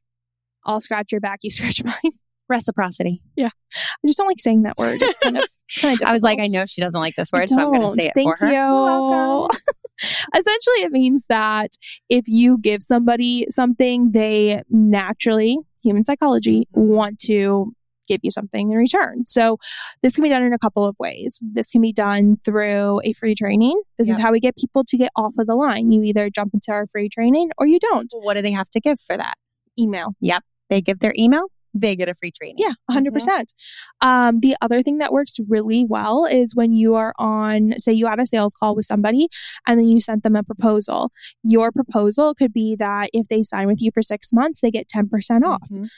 I'll 0.66 0.82
scratch 0.82 1.12
your 1.12 1.22
back, 1.22 1.40
you 1.44 1.50
scratch 1.52 1.84
mine. 1.84 2.14
reciprocity. 2.50 3.22
Yeah. 3.36 3.50
I 3.76 4.08
just 4.08 4.18
don't 4.18 4.28
like 4.28 4.40
saying 4.40 4.64
that 4.64 4.78
word. 4.78 5.02
It's 5.04 5.20
kind 5.20 5.38
of, 5.38 5.44
it's 5.70 5.82
kind 5.82 6.02
of 6.02 6.08
I 6.08 6.12
was 6.14 6.24
like, 6.24 6.40
I 6.40 6.48
know 6.48 6.66
she 6.66 6.82
doesn't 6.82 7.00
like 7.00 7.16
this 7.16 7.32
word, 7.32 7.48
so 7.48 7.60
I'm 7.60 7.72
going 7.72 7.82
to 7.84 7.90
say 7.90 8.08
it 8.08 8.14
Thank 8.16 8.38
for 8.40 8.46
her. 8.48 8.52
you. 8.52 9.48
Essentially, 10.36 10.82
it 10.84 10.92
means 10.92 11.26
that 11.30 11.72
if 12.10 12.24
you 12.28 12.58
give 12.58 12.82
somebody 12.82 13.46
something, 13.50 14.12
they 14.14 14.62
naturally, 14.70 15.58
human 15.84 16.06
psychology, 16.06 16.68
want 16.72 17.20
to 17.20 17.74
give 18.10 18.20
you 18.24 18.32
something 18.32 18.72
in 18.72 18.78
return. 18.78 19.26
So, 19.26 19.58
this 20.04 20.16
can 20.16 20.24
be 20.24 20.30
done 20.30 20.44
in 20.44 20.52
a 20.52 20.60
couple 20.60 20.86
of 20.86 20.96
ways. 21.00 21.40
This 21.42 21.70
can 21.70 21.80
be 21.82 21.94
done 21.94 22.36
through 22.44 23.00
a 23.06 23.14
free 23.14 23.36
training. 23.36 23.82
This 23.98 24.10
is 24.10 24.18
how 24.24 24.32
we 24.34 24.40
get 24.42 24.58
people 24.58 24.84
to 24.86 24.98
get 24.98 25.12
off 25.16 25.36
of 25.38 25.48
the 25.48 25.56
line. 25.56 25.92
You 25.94 26.04
either 26.04 26.30
jump 26.30 26.54
into 26.54 26.72
our 26.72 26.88
free 26.92 27.08
training 27.08 27.52
or 27.58 27.68
you 27.68 27.80
don't. 27.80 28.12
What 28.18 28.34
do 28.34 28.42
they 28.42 28.52
have 28.52 28.70
to 28.72 28.80
give 28.82 29.00
for 29.00 29.16
that? 29.16 29.36
Email. 29.80 30.16
Yep. 30.20 30.44
They 30.70 30.82
give 30.82 31.00
their 31.00 31.14
email, 31.18 31.44
they 31.74 31.96
get 31.96 32.10
a 32.10 32.14
free 32.14 32.32
training. 32.32 32.58
Yeah, 32.58 32.74
100%. 32.92 33.14
percent 33.14 33.54
Um, 34.02 34.40
the 34.40 34.56
other 34.62 34.82
thing 34.82 34.98
that 35.00 35.12
works 35.14 35.38
really 35.48 35.86
well 35.88 36.26
is 36.26 36.56
when 36.56 36.74
you 36.74 36.96
are 36.96 37.14
on, 37.20 37.74
say, 37.80 37.94
you 37.94 38.08
had 38.08 38.20
a 38.20 38.26
sales 38.26 38.54
call 38.60 38.76
with 38.76 38.86
somebody 38.86 39.28
and 39.68 39.80
then 39.80 39.88
you 39.88 40.02
sent 40.02 40.24
them 40.24 40.36
a 40.36 40.44
proposal. 40.44 41.12
Your 41.44 41.72
proposal 41.72 42.34
could 42.36 42.54
be 42.54 42.76
that 42.78 43.10
if 43.14 43.28
they 43.28 43.44
sign 43.44 43.68
with 43.68 43.82
you 43.82 43.92
for 43.94 44.02
six 44.02 44.32
months, 44.34 44.62
they 44.62 44.72
get 44.72 44.88
10% 44.88 45.44
off. 45.44 45.62
Mhm. 45.72 45.90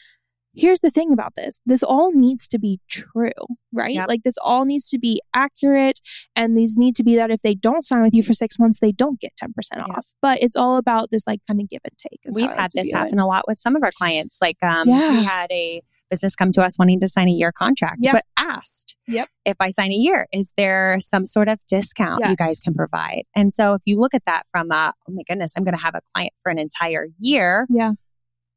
Here's 0.54 0.82
the 0.82 0.92
thing 0.92 1.12
about 1.14 1.36
this 1.36 1.60
this 1.66 1.82
all 1.84 2.12
needs 2.14 2.48
to 2.50 2.60
be 2.60 2.80
true, 2.90 3.32
right? 3.72 3.94
Yep. 3.94 4.08
Like, 4.10 4.24
this 4.24 4.38
all 4.44 4.66
needs 4.66 4.90
to 4.90 5.00
be 5.00 5.22
accurate. 5.34 6.00
And 6.36 6.58
these 6.58 6.76
need 6.78 6.96
to 6.98 7.04
be 7.04 7.16
that 7.16 7.32
if 7.32 7.42
they 7.42 7.56
don't 7.56 7.84
sign 7.84 8.02
with 8.02 8.14
you 8.14 8.24
for 8.24 8.34
six 8.34 8.60
months, 8.60 8.80
they 8.80 8.92
don't 8.92 9.20
get 9.20 9.32
10% 9.42 9.48
Yep. 9.76 9.86
off. 9.98 10.08
But 10.22 10.42
it's 10.42 10.58
all 10.58 10.78
about 10.78 11.10
this, 11.12 11.26
like, 11.28 11.40
kind 11.48 11.62
of 11.62 11.70
give 11.70 11.82
and 11.84 11.98
take. 11.98 12.20
We've 12.36 12.46
like 12.48 12.58
had 12.58 12.72
this 12.74 12.88
view 12.88 12.96
it. 12.96 12.98
happen 12.98 13.20
a 13.20 13.28
lot 13.28 13.46
with 13.48 13.60
some 13.60 13.76
of 13.76 13.84
our 13.84 13.92
clients. 13.98 14.38
Like, 14.42 14.58
um, 14.62 14.88
Yeah. 14.90 15.12
we 15.20 15.24
had 15.24 15.52
a 15.52 15.82
business 16.10 16.36
come 16.36 16.52
to 16.52 16.62
us 16.62 16.78
wanting 16.78 17.00
to 17.00 17.08
sign 17.08 17.30
a 17.30 17.32
year 17.32 17.54
contract, 17.54 18.00
Yep. 18.02 18.14
but 18.14 18.26
asked 18.36 18.98
Yep. 19.08 19.30
if 19.46 19.56
I 19.62 19.70
sign 19.70 19.92
a 19.92 19.96
year, 19.96 20.28
is 20.34 20.54
there 20.58 20.98
some 21.00 21.26
sort 21.26 21.48
of 21.48 21.60
discount 21.68 22.26
you 22.28 22.36
guys 22.36 22.60
can 22.60 22.74
provide? 22.74 23.24
And 23.34 23.54
so, 23.54 23.76
if 23.76 23.82
you 23.86 23.98
look 23.98 24.14
at 24.14 24.26
that 24.26 24.44
from, 24.52 24.72
a, 24.72 24.92
oh 25.08 25.14
my 25.14 25.22
goodness, 25.26 25.54
I'm 25.56 25.64
going 25.64 25.78
to 25.78 25.82
have 25.82 25.96
a 25.96 26.02
client 26.14 26.34
for 26.44 26.52
an 26.52 26.60
entire 26.60 27.08
year. 27.18 27.66
Yeah. 27.70 27.92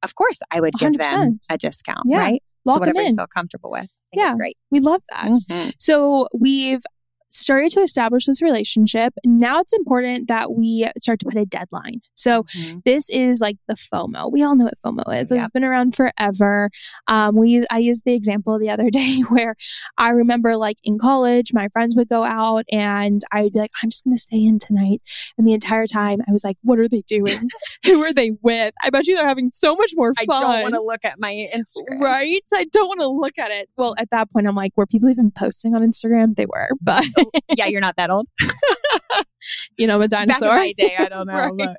Of 0.04 0.14
course, 0.14 0.38
I 0.50 0.60
would 0.60 0.74
give 0.74 0.92
them 0.94 1.38
100%. 1.40 1.46
a 1.50 1.58
discount, 1.58 2.02
Yeah. 2.06 2.18
right? 2.18 2.42
Lock 2.64 2.74
so 2.76 2.80
them 2.80 2.88
whatever 2.94 3.08
you 3.08 3.14
feel 3.16 3.26
comfortable 3.26 3.70
with. 3.70 3.88
Yeah. 4.12 4.32
great. 4.36 4.56
We 4.70 4.78
love 4.80 5.02
that. 5.10 5.30
Mhm. 5.50 5.72
So 5.78 6.28
we've 6.32 6.82
started 7.34 7.70
to 7.72 7.80
establish 7.80 8.26
this 8.26 8.40
relationship. 8.40 9.12
Now 9.24 9.60
it's 9.60 9.72
important 9.72 10.28
that 10.28 10.52
we 10.52 10.88
start 11.00 11.18
to 11.20 11.26
put 11.26 11.36
a 11.36 11.44
deadline. 11.44 12.00
So 12.14 12.44
Mhm. 12.56 12.82
this 12.84 13.10
is 13.10 13.40
like 13.40 13.56
the 13.66 13.74
FOMO. 13.74 14.30
We 14.30 14.42
all 14.42 14.54
know 14.56 14.64
what 14.66 14.78
FOMO 14.84 15.20
is. 15.20 15.30
It's 15.30 15.50
been 15.50 15.64
around 15.64 15.96
forever. 15.96 16.70
Um, 17.08 17.36
we 17.36 17.50
use, 17.50 17.66
I 17.70 17.78
used 17.78 18.04
the 18.04 18.12
example 18.14 18.58
the 18.58 18.70
other 18.70 18.88
day 18.90 19.20
where 19.28 19.56
I 19.98 20.10
remember 20.10 20.56
like 20.56 20.76
in 20.84 20.98
college, 20.98 21.52
my 21.52 21.68
friends 21.68 21.96
would 21.96 22.08
go 22.08 22.24
out 22.24 22.64
and 22.72 23.22
I 23.32 23.42
would 23.42 23.52
be 23.52 23.58
like, 23.58 23.72
I'm 23.82 23.90
just 23.90 24.04
going 24.04 24.16
to 24.16 24.20
stay 24.20 24.42
in 24.44 24.58
tonight. 24.58 25.02
And 25.36 25.46
the 25.46 25.52
entire 25.52 25.86
time 25.86 26.20
I 26.28 26.32
was 26.32 26.44
like, 26.44 26.56
what 26.62 26.78
are 26.78 26.88
they 26.88 27.02
doing? 27.02 27.48
Who 27.84 28.02
are 28.04 28.12
they 28.12 28.32
with? 28.42 28.74
I 28.82 28.90
bet 28.90 29.06
you 29.06 29.16
they're 29.16 29.26
having 29.28 29.50
so 29.50 29.74
much 29.74 29.92
more 29.96 30.12
fun. 30.14 30.26
I 30.30 30.40
don't 30.40 30.62
want 30.62 30.74
to 30.74 30.82
look 30.82 31.04
at 31.04 31.18
my 31.18 31.48
Instagram. 31.54 32.00
Right? 32.00 32.42
I 32.54 32.64
don't 32.72 32.88
want 32.88 33.00
to 33.00 33.08
look 33.08 33.38
at 33.38 33.50
it. 33.50 33.68
Well, 33.76 33.94
at 33.98 34.10
that 34.10 34.30
point, 34.30 34.46
I'm 34.46 34.54
like, 34.54 34.72
were 34.76 34.86
people 34.86 35.08
even 35.10 35.30
posting 35.30 35.74
on 35.74 35.82
Instagram? 35.82 36.36
They 36.36 36.46
were, 36.46 36.70
but 36.80 37.04
yeah, 37.56 37.66
you're 37.66 37.80
not 37.80 37.96
that 37.96 38.10
old. 38.10 38.28
you 39.78 39.86
know, 39.86 39.96
I'm 39.96 40.02
a 40.02 40.08
Back 40.08 40.22
in 40.22 40.28
dinosaur. 40.28 40.56
my 40.56 40.72
day, 40.76 40.96
I 40.98 41.08
don't 41.08 41.26
know. 41.26 41.34
right. 41.34 41.78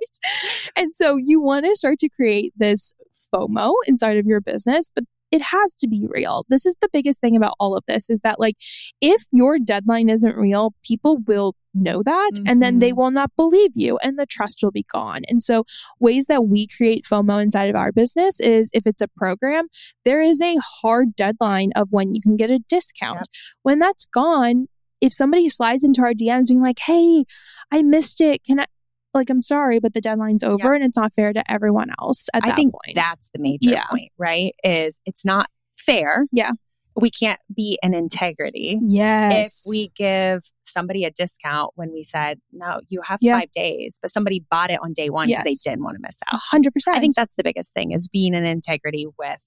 And 0.75 0.93
so 0.93 1.17
you 1.17 1.41
want 1.41 1.65
to 1.65 1.75
start 1.75 1.99
to 1.99 2.09
create 2.09 2.53
this 2.55 2.93
FOMO 3.33 3.73
inside 3.87 4.17
of 4.17 4.25
your 4.25 4.41
business, 4.41 4.91
but 4.93 5.03
it 5.31 5.41
has 5.41 5.75
to 5.75 5.87
be 5.87 6.05
real. 6.07 6.45
This 6.49 6.65
is 6.65 6.75
the 6.81 6.89
biggest 6.91 7.19
thing 7.19 7.35
about 7.35 7.55
all 7.59 7.75
of 7.75 7.83
this 7.87 8.09
is 8.09 8.21
that 8.21 8.39
like 8.39 8.55
if 9.01 9.23
your 9.31 9.59
deadline 9.59 10.09
isn't 10.09 10.35
real, 10.35 10.73
people 10.83 11.17
will 11.27 11.55
know 11.73 12.01
that 12.01 12.31
and 12.47 12.61
then 12.61 12.79
they 12.79 12.91
mm-hmm. 12.91 13.01
will 13.01 13.11
not 13.11 13.35
believe 13.35 13.71
you 13.75 13.97
and 13.97 14.17
the 14.17 14.25
trust 14.25 14.59
will 14.63 14.71
be 14.71 14.85
gone. 14.91 15.23
And 15.27 15.43
so 15.43 15.65
ways 15.99 16.27
that 16.27 16.45
we 16.45 16.67
create 16.67 17.03
FOMO 17.03 17.41
inside 17.41 17.69
of 17.69 17.75
our 17.75 17.91
business 17.91 18.39
is 18.39 18.69
if 18.73 18.87
it's 18.87 19.01
a 19.01 19.09
program, 19.09 19.67
there 20.05 20.21
is 20.21 20.41
a 20.41 20.55
hard 20.81 21.15
deadline 21.15 21.71
of 21.75 21.89
when 21.91 22.15
you 22.15 22.21
can 22.21 22.37
get 22.37 22.49
a 22.49 22.59
discount. 22.59 23.17
Yep. 23.17 23.25
When 23.63 23.79
that's 23.79 24.05
gone, 24.05 24.67
if 25.05 25.13
somebody 25.13 25.47
slides 25.49 25.83
into 25.83 26.01
our 26.01 26.13
DMs 26.13 26.47
being 26.49 26.61
like, 26.61 26.79
"Hey, 26.79 27.23
I 27.71 27.83
missed 27.83 28.19
it. 28.21 28.43
Can 28.43 28.59
I 28.59 28.65
like 29.13 29.29
I'm 29.29 29.41
sorry, 29.41 29.79
but 29.79 29.93
the 29.93 30.01
deadline's 30.01 30.43
over 30.43 30.73
and 30.73 30.83
it's 30.83 30.97
not 30.97 31.13
fair 31.15 31.31
to 31.31 31.49
everyone 31.49 31.89
else 32.01 32.27
at 32.33 32.43
I 32.43 32.49
that 32.49 32.55
think 32.57 32.73
point. 32.73 32.95
that's 32.95 33.29
the 33.33 33.39
major 33.39 33.69
Yeah. 33.69 33.85
point, 33.89 34.11
right? 34.17 34.53
Is 34.63 34.99
it's 35.05 35.23
not 35.23 35.47
fair. 35.77 36.25
Yeah. 36.33 36.51
We 36.97 37.09
can't 37.09 37.39
be 37.53 37.77
an 37.83 37.93
integrity 37.93 38.77
yes. 38.85 39.63
if 39.65 39.69
we 39.69 39.91
give 39.95 40.43
somebody 40.65 41.03
a 41.05 41.11
discount 41.11 41.71
when 41.75 41.91
we 41.93 42.03
said, 42.03 42.39
no, 42.51 42.81
you 42.89 43.01
have 43.03 43.19
Yeah. 43.21 43.39
five 43.39 43.51
days, 43.51 43.99
but 44.01 44.11
somebody 44.11 44.43
bought 44.51 44.69
it 44.71 44.79
on 44.81 44.91
day 44.93 45.09
one 45.09 45.27
because 45.27 45.43
Yes. 45.45 45.63
they 45.63 45.69
didn't 45.71 45.83
want 45.83 45.95
to 45.95 46.01
miss 46.01 46.19
out. 46.31 46.39
hundred 46.51 46.73
percent. 46.73 46.97
I 46.97 46.99
think 46.99 47.15
that's 47.15 47.35
the 47.35 47.43
biggest 47.43 47.73
thing 47.73 47.91
is 47.91 48.07
being 48.09 48.33
in 48.33 48.45
integrity 48.45 49.05
with 49.17 49.39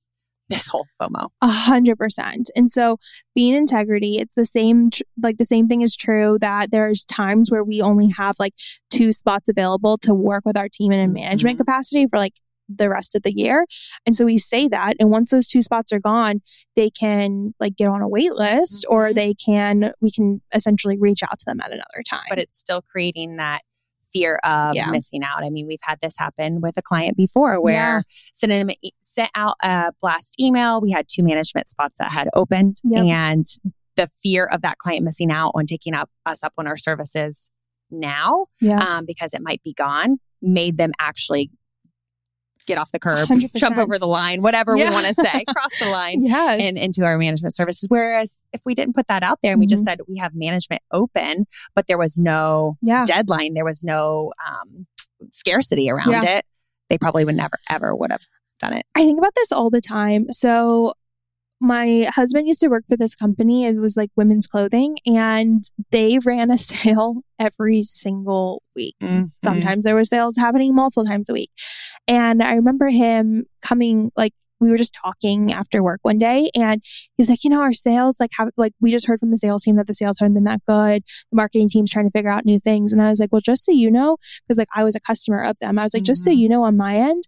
this 0.48 0.68
whole 0.68 0.86
FOMO. 1.00 1.28
A 1.42 1.48
hundred 1.48 1.96
percent. 1.98 2.50
And 2.56 2.70
so 2.70 2.98
being 3.34 3.54
integrity, 3.54 4.16
it's 4.18 4.34
the 4.34 4.44
same, 4.44 4.90
tr- 4.90 5.02
like 5.22 5.36
the 5.38 5.44
same 5.44 5.68
thing 5.68 5.82
is 5.82 5.94
true 5.96 6.38
that 6.40 6.70
there's 6.70 7.04
times 7.04 7.50
where 7.50 7.64
we 7.64 7.80
only 7.82 8.08
have 8.16 8.36
like 8.38 8.54
two 8.90 9.12
spots 9.12 9.48
available 9.48 9.96
to 9.98 10.14
work 10.14 10.42
with 10.44 10.56
our 10.56 10.68
team 10.68 10.92
in 10.92 11.00
a 11.00 11.08
management 11.08 11.56
Mhm. 11.56 11.60
capacity 11.60 12.06
for 12.06 12.18
like 12.18 12.34
the 12.70 12.90
rest 12.90 13.14
of 13.14 13.22
the 13.22 13.32
year. 13.34 13.64
And 14.04 14.14
so 14.14 14.26
we 14.26 14.36
say 14.36 14.68
that. 14.68 14.94
And 15.00 15.10
once 15.10 15.30
those 15.30 15.48
two 15.48 15.62
spots 15.62 15.90
are 15.92 16.00
gone, 16.00 16.40
they 16.76 16.90
can 16.90 17.54
like 17.58 17.76
get 17.76 17.88
on 17.88 18.02
a 18.02 18.08
wait 18.08 18.34
list 18.34 18.84
or 18.90 19.08
Mhm. 19.08 19.14
they 19.14 19.34
can, 19.34 19.92
we 20.00 20.10
can 20.10 20.42
essentially 20.54 20.98
reach 20.98 21.22
out 21.22 21.38
to 21.38 21.44
them 21.46 21.60
at 21.60 21.68
another 21.72 22.02
time. 22.08 22.26
But 22.28 22.38
it's 22.38 22.58
still 22.58 22.82
creating 22.82 23.36
that 23.36 23.62
fear 24.12 24.36
of 24.44 24.74
Yeah. 24.74 24.90
missing 24.90 25.22
out. 25.22 25.42
I 25.44 25.50
mean, 25.50 25.66
we've 25.66 25.78
had 25.82 25.98
this 26.00 26.14
happen 26.18 26.60
with 26.60 26.76
a 26.76 26.82
client 26.82 27.16
before 27.16 27.60
where 27.60 27.74
Yeah. 27.74 28.00
sent, 28.34 28.52
him, 28.52 28.70
sent 29.02 29.30
out 29.34 29.56
a 29.62 29.92
blast 30.00 30.34
email. 30.40 30.80
We 30.80 30.90
had 30.90 31.06
two 31.08 31.22
management 31.22 31.66
spots 31.66 31.94
that 31.98 32.10
had 32.10 32.28
opened 32.34 32.78
Yep. 32.84 33.04
and 33.04 33.46
the 33.96 34.08
fear 34.22 34.44
of 34.46 34.62
that 34.62 34.78
client 34.78 35.04
missing 35.04 35.30
out 35.32 35.52
on 35.54 35.66
taking 35.66 35.92
up 35.94 36.08
us 36.24 36.44
up 36.44 36.52
on 36.56 36.66
our 36.66 36.76
services 36.76 37.50
now 37.90 38.46
yeah. 38.60 38.78
um, 38.78 39.04
because 39.06 39.34
it 39.34 39.42
might 39.42 39.62
be 39.64 39.72
gone 39.72 40.18
made 40.40 40.76
them 40.78 40.92
actually 41.00 41.50
get 42.68 42.78
off 42.78 42.92
the 42.92 42.98
curb, 43.00 43.28
100%. 43.28 43.54
jump 43.56 43.76
over 43.78 43.98
the 43.98 44.06
line, 44.06 44.42
whatever 44.42 44.76
Yeah. 44.76 44.90
we 44.90 44.94
want 44.94 45.06
to 45.08 45.14
say, 45.14 45.44
cross 45.48 45.76
the 45.80 45.88
line 45.90 46.24
yes. 46.24 46.60
and 46.62 46.78
into 46.78 47.04
our 47.04 47.18
management 47.18 47.54
services. 47.54 47.86
Whereas 47.88 48.44
if 48.52 48.60
we 48.64 48.74
didn't 48.76 48.94
put 48.94 49.08
that 49.08 49.22
out 49.24 49.40
there 49.42 49.52
and 49.52 49.60
we 49.60 49.66
just 49.66 49.84
said 49.84 49.98
we 50.06 50.18
have 50.18 50.32
management 50.34 50.82
open, 50.92 51.46
but 51.74 51.86
there 51.88 51.98
was 51.98 52.16
no 52.18 52.76
yeah. 52.82 53.04
deadline, 53.04 53.54
there 53.54 53.64
was 53.64 53.82
no 53.82 54.32
um, 54.46 54.86
scarcity 55.32 55.90
around 55.90 56.10
Yeah. 56.12 56.38
it, 56.38 56.44
they 56.90 56.98
probably 56.98 57.24
would 57.24 57.34
never 57.36 57.58
ever 57.68 57.94
would 57.96 58.12
have 58.12 58.22
done 58.60 58.72
it. 58.74 58.86
I 58.94 59.00
think 59.00 59.18
about 59.18 59.34
this 59.34 59.52
all 59.52 59.70
the 59.70 59.80
time. 59.80 60.30
So 60.32 60.94
my 61.60 62.08
husband 62.14 62.46
used 62.46 62.60
to 62.60 62.68
work 62.68 62.84
for 62.88 62.96
this 62.96 63.14
company. 63.14 63.64
It 63.66 63.76
was 63.76 63.96
like 63.96 64.10
women's 64.16 64.46
clothing 64.46 64.98
and 65.06 65.64
they 65.90 66.18
ran 66.24 66.50
a 66.50 66.58
sale 66.72 67.22
every 67.38 67.82
single 67.82 68.62
week. 68.76 68.94
Mm. 69.02 69.32
Sometimes 69.44 69.84
there 69.84 69.94
were 69.94 70.04
sales 70.04 70.36
happening 70.36 70.74
multiple 70.74 71.04
times 71.04 71.28
a 71.28 71.32
week. 71.32 71.50
And 72.06 72.42
I 72.42 72.54
remember 72.54 72.88
him 72.88 73.46
coming 73.60 74.12
like 74.16 74.34
we 74.60 74.70
were 74.70 74.76
just 74.76 74.96
talking 75.04 75.52
after 75.52 75.82
work 75.84 76.00
one 76.02 76.18
day 76.18 76.50
and 76.54 76.80
he 76.84 77.20
was 77.20 77.28
like, 77.28 77.44
you 77.44 77.50
know, 77.50 77.60
our 77.60 77.72
sales 77.72 78.18
like 78.18 78.30
have 78.38 78.48
like 78.56 78.72
we 78.80 78.90
just 78.90 79.06
heard 79.06 79.20
from 79.20 79.30
the 79.30 79.36
sales 79.36 79.62
team 79.62 79.76
that 79.76 79.86
the 79.86 79.94
sales 79.94 80.18
haven't 80.18 80.34
been 80.34 80.44
that 80.44 80.64
good. 80.66 81.02
The 81.30 81.36
marketing 81.36 81.68
team's 81.68 81.90
trying 81.92 82.06
to 82.06 82.10
figure 82.10 82.30
out 82.30 82.44
new 82.44 82.58
things. 82.58 82.92
And 82.92 83.00
I 83.02 83.08
was 83.08 83.20
like, 83.20 83.30
well, 83.32 83.40
just 83.40 83.64
so 83.64 83.72
you 83.72 83.90
know, 83.90 84.16
because 84.46 84.58
like 84.58 84.68
I 84.74 84.82
was 84.84 84.94
a 84.96 85.00
customer 85.00 85.42
of 85.42 85.56
them. 85.60 85.78
I 85.78 85.82
was 85.84 85.94
like, 85.94 86.02
just 86.02 86.24
so 86.24 86.30
Mhm. 86.30 86.36
you 86.38 86.48
know, 86.48 86.62
on 86.64 86.76
my 86.76 86.96
end, 86.96 87.22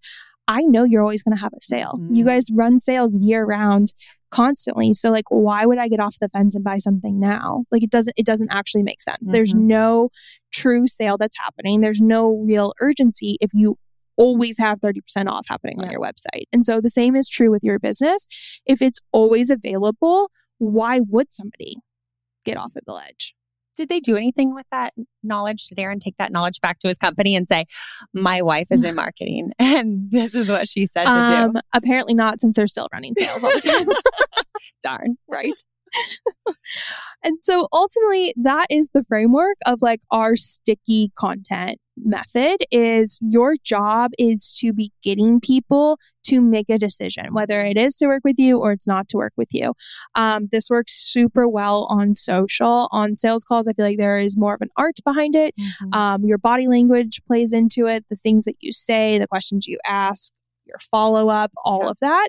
I 0.49 0.63
know 0.63 0.83
you're 0.83 1.03
always 1.03 1.23
going 1.23 1.37
to 1.37 1.41
have 1.41 1.53
a 1.53 1.61
sale. 1.61 2.01
You 2.11 2.25
Mhm. 2.25 2.27
guys 2.27 2.47
run 2.53 2.81
sales 2.81 3.17
year 3.21 3.45
round 3.45 3.93
constantly. 4.31 4.93
So 4.93 5.11
like 5.11 5.25
why 5.29 5.67
would 5.67 5.79
I 5.79 5.89
get 5.89 6.01
off 6.01 6.19
the 6.21 6.29
fence 6.29 6.55
and 6.55 6.65
buy 6.65 6.79
something 6.79 7.19
now? 7.21 7.65
Like 7.71 7.83
it 7.83 7.91
doesn't 7.91 8.15
it 8.17 8.27
doesn't 8.27 8.51
actually 8.51 8.83
make 8.83 9.01
sense. 9.01 9.31
There's 9.31 9.53
Mhm. 9.55 9.63
no 9.63 10.11
true 10.53 10.87
sale 10.87 11.17
that's 11.19 11.37
happening. 11.43 11.81
There's 11.81 12.01
no 12.01 12.31
real 12.31 12.73
urgency 12.81 13.37
if 13.41 13.51
you 13.55 13.77
always 14.17 14.59
have 14.59 14.81
30% 14.81 15.29
off 15.29 15.47
happening 15.49 15.81
on 15.81 15.91
your 15.91 16.01
website. 16.01 16.45
And 16.53 16.65
so 16.65 16.81
the 16.81 16.91
same 16.91 17.17
is 17.17 17.29
true 17.29 17.51
with 17.51 17.65
your 17.65 17.79
business. 17.79 18.27
If 18.67 18.83
it's 18.83 19.01
always 19.13 19.49
available, 19.51 20.31
why 20.59 21.01
would 21.01 21.33
somebody 21.33 21.77
get 22.45 22.57
off 22.59 22.73
at 22.77 22.85
the 22.85 22.93
ledge? 22.93 23.35
Did 23.77 23.89
they 23.89 24.01
do 24.01 24.17
anything 24.17 24.55
with 24.55 24.67
that 24.71 24.93
knowledge? 25.23 25.69
Did 25.69 25.79
Aaron 25.79 25.99
take 25.99 26.17
that 26.19 26.33
knowledge 26.33 26.61
back 26.61 26.79
to 26.81 26.89
his 26.89 26.99
company 26.99 27.35
and 27.35 27.49
say, 27.49 27.65
"My 28.13 28.43
wife 28.43 28.67
is 28.71 28.85
in 28.85 28.95
marketing, 28.95 29.53
and 29.59 30.11
this 30.11 30.35
is 30.35 30.49
what 30.49 30.69
she 30.69 30.87
said 30.87 31.05
to 31.05 31.11
Um, 31.11 31.53
do"? 31.53 31.61
apparently 31.73 32.15
not 32.15 32.41
since 32.41 32.57
they're 32.57 32.67
still 32.67 32.89
running 32.93 33.15
sales 33.17 33.43
all 33.45 33.51
the 33.53 33.61
time. 33.61 33.87
Darn. 34.83 35.17
right? 35.29 35.53
and 37.25 37.39
so 37.43 37.67
ultimately 37.73 38.33
that 38.41 38.67
is 38.71 38.91
the 38.95 39.03
framework 39.09 39.57
of 39.67 39.83
like 39.83 40.01
our 40.13 40.37
sticky 40.37 41.11
content 41.17 41.79
method 42.05 42.57
is 42.71 43.19
your 43.23 43.57
job 43.63 44.11
is 44.19 44.53
to 44.59 44.73
be 44.73 44.93
getting 45.03 45.41
people 45.41 45.99
to 46.25 46.41
make 46.41 46.69
a 46.69 46.79
decision 46.79 47.33
whether 47.33 47.61
it 47.61 47.77
is 47.77 47.97
to 47.97 48.07
work 48.07 48.21
with 48.25 48.39
you 48.39 48.59
or 48.59 48.73
it's 48.73 48.87
not 48.87 49.09
to 49.09 49.17
work 49.17 49.33
with 49.37 49.49
you. 49.53 49.73
Um, 50.15 50.49
this 50.53 50.69
works 50.71 50.93
super 50.93 51.49
well 51.49 51.87
on 51.91 52.15
social 52.15 52.89
on 52.91 53.17
sales 53.17 53.45
calls. 53.45 53.67
I 53.69 53.73
feel 53.73 53.85
like 53.87 53.99
there 53.99 54.19
is 54.19 54.37
more 54.37 54.55
of 54.55 54.61
an 54.61 54.69
art 54.77 54.97
behind 55.05 55.35
it. 55.37 55.55
Um, 55.93 56.25
your 56.25 56.39
body 56.39 56.67
language 56.69 57.21
plays 57.27 57.53
into 57.53 57.87
it 57.87 58.05
the 58.11 58.17
things 58.17 58.45
that 58.45 58.57
you 58.61 58.73
say 58.73 59.19
the 59.19 59.27
questions 59.29 59.67
you 59.67 59.79
ask 59.87 60.33
your 60.67 60.79
follow-up 60.91 61.53
all 61.65 61.85
Yeah. 61.85 61.91
of 61.91 61.99
that. 62.01 62.29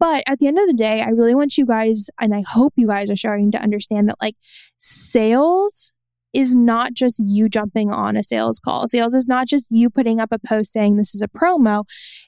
But 0.00 0.24
at 0.26 0.40
the 0.40 0.48
end 0.48 0.58
of 0.58 0.66
the 0.66 0.72
day, 0.74 1.00
I 1.00 1.10
really 1.10 1.34
want 1.34 1.56
you 1.56 1.64
guys, 1.64 2.08
and 2.20 2.34
I 2.34 2.42
hope 2.46 2.72
you 2.76 2.88
guys 2.88 3.08
are 3.08 3.16
starting 3.16 3.52
to 3.52 3.62
understand 3.62 4.08
that 4.08 4.16
like 4.20 4.34
sales 4.78 5.92
is 6.32 6.54
not 6.54 6.94
just 6.94 7.16
you 7.18 7.48
jumping 7.48 7.90
on 7.90 8.16
a 8.16 8.22
sales 8.22 8.58
call. 8.58 8.86
Sales 8.86 9.14
is 9.14 9.26
not 9.28 9.46
just 9.46 9.66
you 9.70 9.90
putting 9.90 10.20
up 10.20 10.30
a 10.32 10.38
post 10.38 10.72
saying 10.72 10.96
this 10.96 11.14
is 11.14 11.20
a 11.20 11.28
promo. 11.28 11.84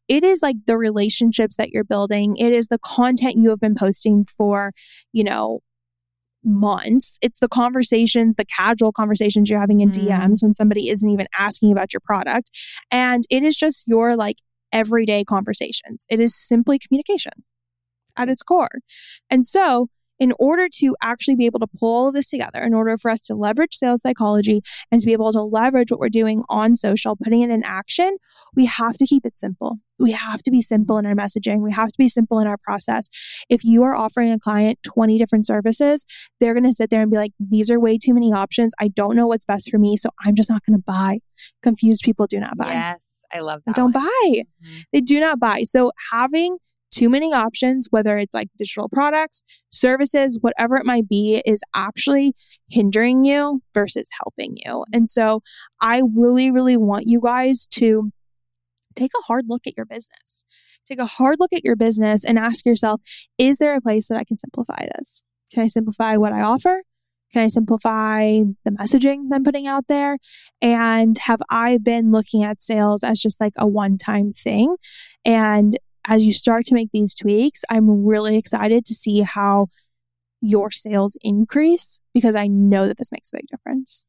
It 0.08 0.24
is 0.24 0.42
like 0.42 0.56
the 0.66 0.76
relationships 0.76 1.56
that 1.56 1.70
you're 1.70 1.84
building. 1.84 2.36
It 2.36 2.52
is 2.52 2.66
the 2.66 2.78
content 2.78 3.36
you 3.36 3.50
have 3.50 3.60
been 3.60 3.74
posting 3.74 4.26
for, 4.36 4.72
you 5.12 5.24
know, 5.24 5.60
months. 6.44 7.18
It's 7.22 7.38
the 7.38 7.48
conversations, 7.48 8.36
the 8.36 8.44
casual 8.44 8.92
conversations 8.92 9.48
you're 9.48 9.60
having 9.60 9.80
in 9.80 9.90
Mhm. 9.90 10.08
DMs 10.08 10.42
when 10.42 10.54
somebody 10.54 10.88
isn't 10.90 11.08
even 11.08 11.26
asking 11.38 11.72
about 11.72 11.92
your 11.92 12.00
product. 12.00 12.50
And 12.90 13.24
it 13.30 13.42
is 13.42 13.56
just 13.56 13.88
your 13.88 14.16
like 14.16 14.36
everyday 14.72 15.24
conversations. 15.24 16.06
It 16.10 16.20
is 16.20 16.34
simply 16.34 16.78
communication 16.78 17.32
at 18.16 18.28
its 18.28 18.42
core. 18.42 18.80
And 19.30 19.44
so, 19.44 19.88
in 20.20 20.32
order 20.38 20.68
to 20.68 20.94
actually 21.02 21.34
be 21.34 21.46
able 21.46 21.58
to 21.60 21.66
pull 21.66 21.92
all 21.94 22.08
of 22.08 22.14
this 22.14 22.30
together, 22.30 22.62
in 22.62 22.72
order 22.74 22.96
for 22.96 23.10
us 23.10 23.20
to 23.22 23.34
leverage 23.34 23.74
sales 23.74 24.02
psychology 24.02 24.62
and 24.92 25.00
to 25.00 25.06
be 25.06 25.12
able 25.12 25.32
to 25.32 25.42
leverage 25.42 25.90
what 25.90 25.98
we're 26.00 26.08
doing 26.08 26.42
on 26.48 26.76
social, 26.76 27.16
putting 27.16 27.42
it 27.42 27.50
in 27.50 27.62
action, 27.64 28.16
we 28.54 28.66
have 28.66 28.92
to 28.96 29.06
keep 29.06 29.26
it 29.26 29.36
simple. 29.36 29.78
We 29.98 30.12
have 30.12 30.40
to 30.44 30.50
be 30.52 30.60
simple 30.60 30.96
in 30.98 31.06
our 31.06 31.14
messaging. 31.14 31.58
We 31.60 31.72
have 31.72 31.88
to 31.88 31.98
be 31.98 32.08
simple 32.08 32.38
in 32.38 32.46
our 32.46 32.56
process. 32.56 33.08
If 33.48 33.64
you 33.64 33.82
are 33.82 33.96
offering 33.96 34.30
a 34.30 34.38
client 34.38 34.78
20 34.84 35.18
different 35.18 35.46
services, 35.46 36.04
they're 36.38 36.54
going 36.54 36.64
to 36.64 36.72
sit 36.72 36.90
there 36.90 37.00
and 37.02 37.10
be 37.10 37.16
like, 37.16 37.32
these 37.40 37.68
are 37.70 37.80
way 37.80 37.98
too 37.98 38.14
many 38.14 38.32
options. 38.32 38.72
I 38.78 38.88
don't 38.88 39.16
know 39.16 39.26
what's 39.26 39.44
best 39.44 39.70
for 39.70 39.78
me. 39.78 39.96
So 39.96 40.10
I'm 40.24 40.36
just 40.36 40.48
not 40.50 40.64
going 40.64 40.78
to 40.78 40.82
buy. 40.86 41.18
Confused 41.62 42.02
people 42.04 42.26
do 42.28 42.38
not 42.38 42.56
buy. 42.56 42.72
Yes, 42.72 43.04
I 43.32 43.40
love 43.40 43.62
They 43.66 43.70
that. 43.70 43.76
don't 43.76 43.92
one. 43.94 44.04
buy 44.04 44.42
Mhm. 44.64 44.84
they 44.92 45.00
do 45.00 45.18
not 45.18 45.40
buy. 45.40 45.62
So 45.64 45.90
having 46.12 46.58
too 46.94 47.08
many 47.08 47.32
options, 47.32 47.88
whether 47.90 48.16
it's 48.18 48.34
like 48.34 48.48
digital 48.58 48.88
products, 48.88 49.42
services, 49.70 50.38
whatever 50.40 50.76
it 50.76 50.84
might 50.84 51.08
be, 51.08 51.42
is 51.44 51.62
actually 51.74 52.34
hindering 52.68 53.24
you 53.24 53.62
versus 53.72 54.08
helping 54.22 54.56
you. 54.64 54.84
And 54.92 55.08
so 55.08 55.42
I 55.80 56.02
really, 56.14 56.50
really 56.50 56.76
want 56.76 57.04
you 57.06 57.20
guys 57.20 57.66
to 57.72 58.10
take 58.94 59.10
a 59.18 59.22
hard 59.26 59.46
look 59.48 59.66
at 59.66 59.76
your 59.76 59.86
business. 59.86 60.44
Take 60.86 60.98
a 60.98 61.06
hard 61.06 61.36
look 61.40 61.52
at 61.52 61.64
your 61.64 61.76
business 61.76 62.24
and 62.24 62.38
ask 62.38 62.66
yourself, 62.66 63.00
is 63.38 63.58
there 63.58 63.74
a 63.74 63.80
place 63.80 64.08
that 64.08 64.18
I 64.18 64.24
can 64.24 64.36
simplify 64.36 64.86
this? 64.94 65.24
Can 65.52 65.62
I 65.62 65.66
simplify 65.66 66.16
what 66.16 66.32
I 66.32 66.42
offer? 66.42 66.82
Can 67.32 67.42
I 67.42 67.48
simplify 67.48 68.42
the 68.64 68.70
messaging 68.70 69.28
I'm 69.32 69.42
putting 69.42 69.66
out 69.66 69.88
there? 69.88 70.18
And 70.62 71.18
have 71.18 71.40
I 71.50 71.78
been 71.78 72.12
looking 72.12 72.44
at 72.44 72.62
sales 72.62 73.02
as 73.02 73.20
just 73.20 73.40
like 73.40 73.54
a 73.56 73.66
one 73.66 73.98
time 73.98 74.32
thing? 74.32 74.76
And 75.24 75.76
as 76.06 76.24
you 76.24 76.32
start 76.32 76.66
to 76.66 76.74
make 76.74 76.90
these 76.92 77.14
tweaks, 77.14 77.64
I'm 77.70 78.04
really 78.04 78.36
excited 78.36 78.84
to 78.86 78.94
see 78.94 79.20
how 79.20 79.68
your 80.40 80.70
sales 80.70 81.16
increase 81.22 82.00
because 82.12 82.34
I 82.34 82.46
know 82.46 82.86
that 82.86 82.98
this 82.98 83.10
makes 83.12 83.30
a 83.32 83.36
big 83.36 83.46
difference. 83.50 84.04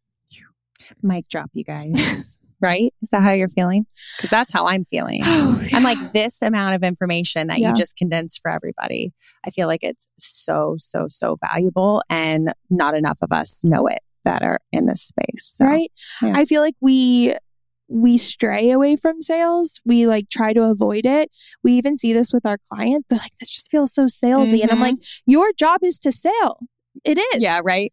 Mic 1.01 1.27
drop, 1.29 1.49
you 1.53 1.63
guys. 1.63 2.37
right? 2.61 2.93
Is 3.01 3.09
that 3.09 3.21
how 3.23 3.31
you're 3.31 3.49
feeling? 3.49 3.85
Because 4.17 4.29
that's 4.29 4.51
how 4.51 4.65
I'm 4.67 4.85
feeling. 4.85 5.21
Oh, 5.57 5.61
I'm 5.73 5.83
like, 5.83 5.97
this 6.13 6.41
amount 6.41 6.75
of 6.75 6.83
information 6.83 7.47
that 7.47 7.59
Yeah. 7.59 7.69
you 7.69 7.75
just 7.75 7.95
condensed 7.97 8.39
for 8.41 8.51
everybody. 8.51 9.13
I 9.45 9.49
feel 9.49 9.67
like 9.67 9.83
it's 9.83 10.07
so, 10.17 10.75
so, 10.77 11.07
so 11.09 11.37
valuable, 11.41 12.03
and 12.09 12.53
not 12.69 12.95
enough 12.95 13.19
of 13.21 13.31
us 13.31 13.63
know 13.63 13.87
it 13.87 13.99
that 14.25 14.41
are 14.43 14.59
in 14.71 14.85
this 14.85 15.01
space. 15.01 15.45
So, 15.45 15.65
right? 15.65 15.91
yeah. 16.21 16.33
I 16.35 16.45
feel 16.45 16.61
like 16.61 16.75
we 16.81 17.35
we 17.87 18.17
stray 18.17 18.71
away 18.71 18.95
from 18.95 19.21
sales. 19.21 19.79
We 19.85 20.07
like 20.07 20.29
try 20.29 20.53
to 20.53 20.63
avoid 20.63 21.05
it. 21.05 21.29
We 21.63 21.73
even 21.73 21.97
see 21.97 22.13
this 22.13 22.33
with 22.33 22.45
our 22.45 22.57
clients. 22.71 23.07
They're 23.09 23.19
like, 23.19 23.35
this 23.39 23.49
just 23.51 23.69
feels 23.69 23.93
so 23.93 24.05
salesy. 24.05 24.61
And 24.63 24.71
I'm 24.71 24.77
Mhm. 24.77 24.81
like, 24.81 24.95
your 25.25 25.51
job 25.53 25.81
is 25.83 25.99
to 25.99 26.11
sell. 26.11 26.59
It 27.03 27.17
is. 27.17 27.41
Yeah, 27.41 27.59
right. 27.63 27.91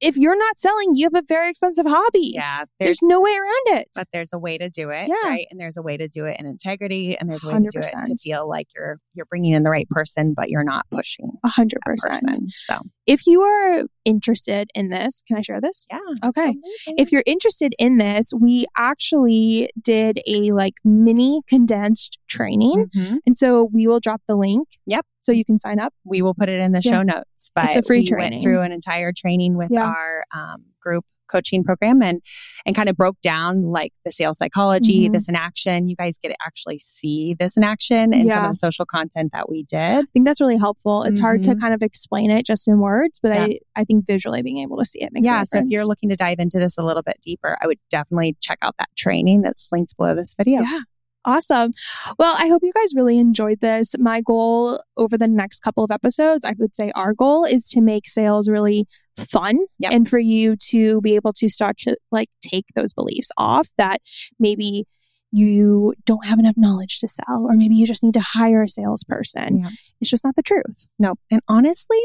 If 0.00 0.16
you're 0.16 0.36
not 0.36 0.58
selling, 0.58 0.90
you 0.94 1.06
have 1.12 1.14
a 1.14 1.24
very 1.26 1.50
expensive 1.50 1.86
hobby. 1.86 2.32
Yeah, 2.34 2.64
There's, 2.78 2.98
no 3.02 3.20
way 3.20 3.32
around 3.32 3.78
it. 3.80 3.88
but 3.94 4.08
there's 4.12 4.30
a 4.32 4.38
way 4.38 4.56
to 4.58 4.68
do 4.70 4.90
it, 4.90 5.08
Yeah. 5.08 5.28
right? 5.28 5.46
And 5.50 5.60
there's 5.60 5.76
a 5.76 5.82
way 5.82 5.96
to 5.96 6.08
do 6.08 6.24
it 6.26 6.36
in 6.38 6.46
integrity, 6.46 7.16
and 7.18 7.28
there's 7.28 7.44
a 7.44 7.48
way 7.48 7.54
to 7.54 7.68
do 7.70 7.78
it 7.80 8.04
to 8.06 8.16
feel 8.16 8.48
like 8.48 8.68
you're 8.74 8.98
you're 9.14 9.26
bringing 9.26 9.52
in 9.52 9.62
the 9.62 9.70
right 9.70 9.88
person, 9.90 10.32
but 10.34 10.48
you're 10.50 10.64
not 10.64 10.86
pushing 10.90 11.30
A 11.44 11.48
hundred 11.48 11.80
percent. 11.84 12.38
So, 12.54 12.78
If 13.06 13.26
you 13.26 13.42
are 13.42 13.84
interested 14.04 14.68
in 14.74 14.88
this, 14.88 15.22
can 15.28 15.36
I 15.36 15.42
share 15.42 15.60
this? 15.60 15.86
yeah, 15.90 15.98
Okay. 16.24 16.54
If 16.86 17.12
you're 17.12 17.22
interested 17.26 17.74
in 17.78 17.98
this, 17.98 18.26
we 18.38 18.66
actually 18.76 19.68
did 19.82 20.20
a 20.26 20.52
like 20.52 20.74
mini 20.84 21.40
condensed 21.48 22.18
training. 22.28 22.86
Mhm. 22.96 23.18
And 23.26 23.36
so 23.36 23.64
we 23.72 23.86
will 23.86 24.00
drop 24.00 24.22
the 24.26 24.36
link. 24.36 24.68
Yep. 24.86 25.04
So 25.20 25.32
you 25.32 25.44
can 25.44 25.58
sign 25.58 25.78
up. 25.78 25.92
we 26.04 26.22
will 26.22 26.34
put 26.34 26.48
it 26.48 26.58
in 26.60 26.72
the 26.72 26.80
Yeah. 26.82 26.90
show 26.92 27.02
notes. 27.02 27.50
But 27.54 27.66
It's 27.66 27.76
a 27.76 27.82
free 27.82 28.00
we 28.00 28.06
training. 28.06 28.32
went 28.38 28.42
through 28.42 28.62
an 28.62 28.72
entire 28.72 29.12
training 29.16 29.56
with 29.56 29.70
Yeah. 29.70 29.86
our 29.86 30.24
um, 30.34 30.64
group 30.80 31.04
coaching 31.28 31.62
program 31.62 32.02
and 32.02 32.20
and 32.66 32.74
kind 32.74 32.88
of 32.88 32.96
broke 32.96 33.20
down 33.20 33.62
like 33.62 33.92
the 34.04 34.10
sales 34.10 34.36
psychology, 34.38 35.08
Mhm. 35.08 35.12
this 35.12 35.28
in 35.28 35.36
action. 35.36 35.86
You 35.88 35.94
guys 35.94 36.18
get 36.20 36.30
to 36.30 36.36
actually 36.44 36.78
see 36.80 37.36
this 37.38 37.56
in 37.56 37.62
action 37.62 38.12
in 38.12 38.28
some 38.28 38.44
of 38.46 38.50
the 38.50 38.56
social 38.56 38.84
content 38.84 39.30
that 39.32 39.48
we 39.48 39.62
did. 39.62 39.78
I 39.78 40.02
think 40.12 40.24
that's 40.24 40.40
really 40.40 40.56
helpful. 40.58 41.04
It's 41.04 41.20
hard 41.20 41.42
to 41.44 41.50
Mhm. 41.54 41.60
kind 41.60 41.72
of 41.74 41.82
explain 41.84 42.32
it 42.32 42.44
just 42.44 42.66
in 42.66 42.80
words, 42.80 43.20
but 43.22 43.32
Yeah. 43.32 43.44
I, 43.44 43.58
I 43.76 43.84
think 43.84 44.06
visually 44.06 44.42
being 44.42 44.58
able 44.58 44.76
to 44.78 44.84
see 44.84 45.00
it 45.02 45.12
makes 45.12 45.28
sense. 45.28 45.34
yeah, 45.34 45.42
a 45.42 45.46
so 45.46 45.58
if 45.64 45.70
you're 45.70 45.86
looking 45.86 46.08
to 46.08 46.16
dive 46.16 46.40
into 46.40 46.58
this 46.58 46.76
a 46.76 46.82
little 46.82 47.02
bit 47.02 47.18
deeper, 47.22 47.56
I 47.62 47.66
would 47.68 47.78
definitely 47.90 48.36
check 48.40 48.58
out 48.60 48.74
that 48.78 48.88
training 48.96 49.42
that's 49.42 49.68
linked 49.70 49.96
below 49.96 50.16
this 50.16 50.34
video. 50.36 50.62
Yeah. 50.62 50.80
Awesome. 51.24 51.72
Well, 52.18 52.34
I 52.38 52.48
hope 52.48 52.62
you 52.62 52.72
guys 52.72 52.94
really 52.94 53.18
enjoyed 53.18 53.60
this. 53.60 53.94
My 53.98 54.20
goal 54.22 54.82
over 54.96 55.18
the 55.18 55.28
next 55.28 55.60
couple 55.60 55.84
of 55.84 55.90
episodes, 55.90 56.44
I 56.44 56.54
would 56.58 56.74
say 56.74 56.92
our 56.94 57.12
goal 57.12 57.44
is 57.44 57.68
to 57.70 57.80
make 57.80 58.08
sales 58.08 58.48
really 58.48 58.86
fun 59.18 59.58
Yep. 59.80 59.92
and 59.92 60.08
for 60.08 60.18
you 60.18 60.56
to 60.70 61.00
be 61.02 61.14
able 61.14 61.32
to 61.34 61.48
start 61.50 61.76
to 61.80 61.96
like 62.10 62.30
take 62.40 62.64
those 62.74 62.94
beliefs 62.94 63.30
off 63.36 63.68
that 63.76 64.00
maybe 64.38 64.86
you 65.30 65.94
don't 66.06 66.24
have 66.24 66.38
enough 66.38 66.56
knowledge 66.56 66.98
to 67.00 67.08
sell 67.08 67.44
or 67.46 67.52
maybe 67.54 67.74
you 67.76 67.86
just 67.86 68.02
need 68.02 68.14
to 68.14 68.20
hire 68.20 68.62
a 68.62 68.68
salesperson. 68.68 69.62
It's 70.00 70.10
just 70.10 70.24
not 70.24 70.36
the 70.36 70.42
truth. 70.42 70.88
No, 70.98 71.16
and 71.30 71.42
honestly, 71.48 71.98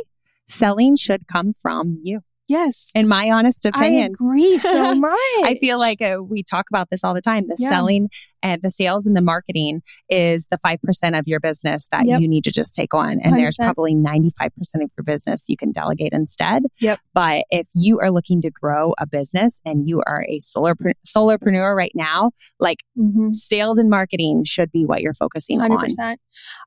selling 0.46 0.96
should 0.98 1.28
come 1.28 1.54
from 1.54 2.00
you. 2.04 2.20
Yes. 2.48 2.92
In 2.94 3.08
my 3.08 3.32
honest 3.32 3.66
opinion. 3.66 4.04
I 4.04 4.06
agree 4.06 4.58
so 4.60 4.94
much. 4.96 5.18
I 5.44 5.58
feel 5.60 5.80
like 5.80 6.02
uh, 6.02 6.18
we 6.24 6.44
talk 6.44 6.66
about 6.70 6.90
this 6.90 7.04
all 7.04 7.14
the 7.14 7.22
time. 7.22 7.48
The 7.48 7.56
Yeah. 7.58 7.70
selling 7.70 8.10
and 8.44 8.62
the 8.62 8.70
sales 8.70 9.08
and 9.08 9.16
the 9.18 9.22
marketing 9.22 9.82
is 10.08 10.48
the 10.52 10.60
5% 10.60 11.18
of 11.18 11.28
your 11.28 11.40
business 11.40 11.88
that 11.92 12.06
Yep. 12.06 12.22
you 12.22 12.28
need 12.28 12.44
to 12.44 12.52
just 12.52 12.76
take 12.76 12.94
on. 12.94 13.20
And 13.22 13.36
there's 13.36 13.58
100%. 13.58 13.66
probably 13.66 13.96
95% 13.96 14.84
of 14.84 14.92
your 14.96 15.04
business 15.04 15.46
you 15.50 15.58
can 15.58 15.72
delegate 15.72 16.14
instead. 16.14 16.64
Yep. 16.80 17.00
But 17.16 17.46
if 17.50 17.68
you 17.74 18.00
are 18.00 18.12
looking 18.12 18.42
to 18.42 18.52
grow 18.52 18.94
a 19.00 19.08
business 19.08 19.62
and 19.66 19.90
you 19.90 20.04
are 20.06 20.24
a 20.30 20.40
solar 20.42 20.76
solopreneur 21.08 21.76
right 21.76 21.94
now, 21.96 22.32
like 22.60 22.84
Mhm. 23.00 23.34
sales 23.34 23.80
and 23.80 23.90
marketing 23.90 24.44
should 24.44 24.72
be 24.72 24.86
what 24.86 25.02
you're 25.02 25.14
focusing 25.14 25.60
Hundred 25.60 25.78
on. 25.78 25.84
percent, 25.86 26.20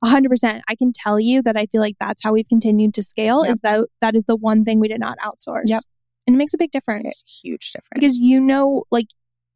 hundred 0.02 0.30
percent. 0.30 0.64
I 0.68 0.74
can 0.74 0.90
tell 0.92 1.20
you 1.20 1.42
that 1.42 1.56
I 1.56 1.66
feel 1.66 1.80
like 1.80 1.94
that's 2.00 2.22
how 2.24 2.32
we've 2.32 2.48
continued 2.48 2.94
to 2.94 3.02
scale. 3.04 3.44
Yep. 3.44 3.52
Is 3.52 3.60
that 3.60 3.86
that 4.00 4.16
is 4.16 4.24
the 4.24 4.34
one 4.36 4.64
thing 4.64 4.80
we 4.80 4.88
did 4.88 4.98
not 5.00 5.16
outsource. 5.18 5.67
And 6.28 6.36
it 6.36 6.38
makes 6.38 6.52
a 6.54 6.58
big 6.58 6.70
difference 6.70 7.06
It's 7.06 7.22
a 7.22 7.48
huge 7.48 7.72
difference. 7.72 7.88
because 7.94 8.18
you 8.18 8.38
know, 8.40 8.84
like 8.90 9.06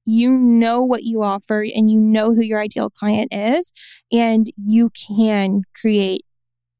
you 0.06 0.32
know 0.32 0.82
what 0.82 1.04
you 1.04 1.22
offer 1.22 1.60
and 1.76 1.88
you 1.90 2.00
know 2.00 2.34
who 2.34 2.42
your 2.42 2.60
ideal 2.60 2.90
client 2.90 3.28
is, 3.32 3.72
and 4.10 4.50
you 4.56 4.90
can 4.90 5.62
create 5.80 6.22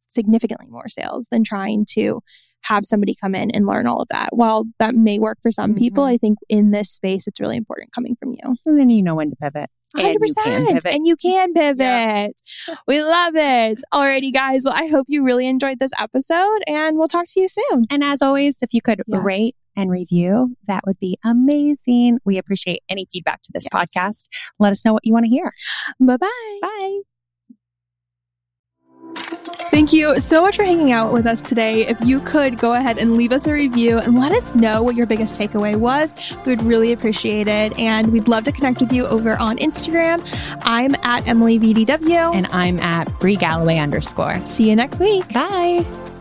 significantly 0.09 0.67
more 0.69 0.89
sales 0.89 1.29
than 1.31 1.45
trying 1.45 1.85
to 1.91 2.21
have 2.63 2.85
somebody 2.85 3.15
come 3.21 3.35
in 3.35 3.51
and 3.51 3.67
learn 3.67 3.87
all 3.87 4.01
of 4.01 4.09
that. 4.11 4.29
While 4.33 4.65
that 4.79 4.95
may 4.95 5.19
work 5.19 5.39
for 5.43 5.51
some 5.51 5.75
people, 5.75 6.05
Mhm. 6.05 6.09
I 6.15 6.17
think 6.17 6.39
in 6.49 6.71
this 6.71 6.91
space 6.91 7.27
it's 7.27 7.41
really 7.41 7.57
important 7.57 7.93
coming 7.93 8.15
from 8.17 8.33
you. 8.33 8.55
and 8.67 8.79
then 8.79 8.89
you 8.89 9.03
know 9.03 9.15
when 9.17 9.31
to 9.31 9.37
pivot. 9.37 9.69
And 9.95 10.03
Hundred 10.05 10.13
you 10.27 10.35
can 10.35 10.45
percent, 10.63 10.69
pivot. 10.69 10.95
and 10.97 11.07
you 11.07 11.17
can 11.17 11.53
pivot. 11.53 12.41
Yep. 12.69 12.79
We 12.87 13.03
love 13.03 13.35
it. 13.37 13.81
Alrighty, 13.93 14.33
guys. 14.33 14.63
Well, 14.65 14.75
I 14.75 14.87
hope 14.87 15.07
you 15.09 15.23
really 15.25 15.47
enjoyed 15.47 15.79
this 15.81 15.91
episode, 15.99 16.61
and 16.67 16.97
we'll 16.97 17.09
talk 17.09 17.27
to 17.29 17.41
you 17.41 17.49
soon. 17.49 17.85
And 17.91 18.03
as 18.03 18.23
always, 18.23 18.63
if 18.63 18.73
you 18.73 18.81
could 18.81 19.03
Yes. 19.07 19.21
rate 19.23 19.57
and 19.77 19.91
review, 19.91 20.57
that 20.67 20.83
would 20.87 20.99
be 20.99 21.19
amazing. 21.25 22.19
We 22.25 22.39
appreciate 22.39 22.83
any 22.89 23.07
feedback 23.13 23.43
to 23.43 23.53
this 23.53 23.67
Yes. 23.73 23.91
podcast. 23.97 24.25
Let 24.59 24.71
us 24.73 24.85
know 24.85 24.93
what 24.93 25.05
you 25.05 25.13
want 25.13 25.25
to 25.27 25.31
hear. 25.31 25.51
Bye 26.01 26.17
bye. 26.17 26.59
Bye. 26.63 27.01
Thank 29.71 29.93
you 29.93 30.21
so 30.21 30.43
much 30.43 30.57
for 30.57 30.65
hanging 30.65 30.93
out 30.93 31.13
with 31.13 31.27
us 31.27 31.41
today. 31.41 31.87
If 31.87 31.99
you 32.05 32.21
could 32.21 32.59
go 32.59 32.75
ahead 32.75 32.99
and 32.99 33.17
leave 33.17 33.33
us 33.33 33.47
a 33.47 33.53
review 33.53 33.99
and 33.99 34.19
let 34.21 34.33
us 34.33 34.55
know 34.55 34.83
what 34.83 34.95
your 34.95 35.07
biggest 35.07 35.39
takeaway 35.41 35.75
was, 35.77 36.15
we 36.45 36.53
would 36.55 36.63
really 36.63 36.93
appreciate 36.93 37.49
it. 37.49 37.77
And 37.79 38.13
we'd 38.13 38.29
love 38.29 38.45
to 38.45 38.53
connect 38.53 38.81
with 38.81 38.93
you 38.93 39.07
over 39.07 39.37
on 39.39 39.57
Instagram. 39.59 40.21
I'm 40.63 40.95
at 41.03 41.27
Emily 41.27 41.59
VDW. 41.59 42.35
And 42.35 42.47
I'm 42.49 42.79
at 42.81 43.19
Bri 43.19 43.37
Galloway 43.37 43.79
underscore. 43.79 44.37
see 44.45 44.69
you 44.69 44.77
next 44.77 45.01
week. 45.01 45.27
Bye. 45.33 46.12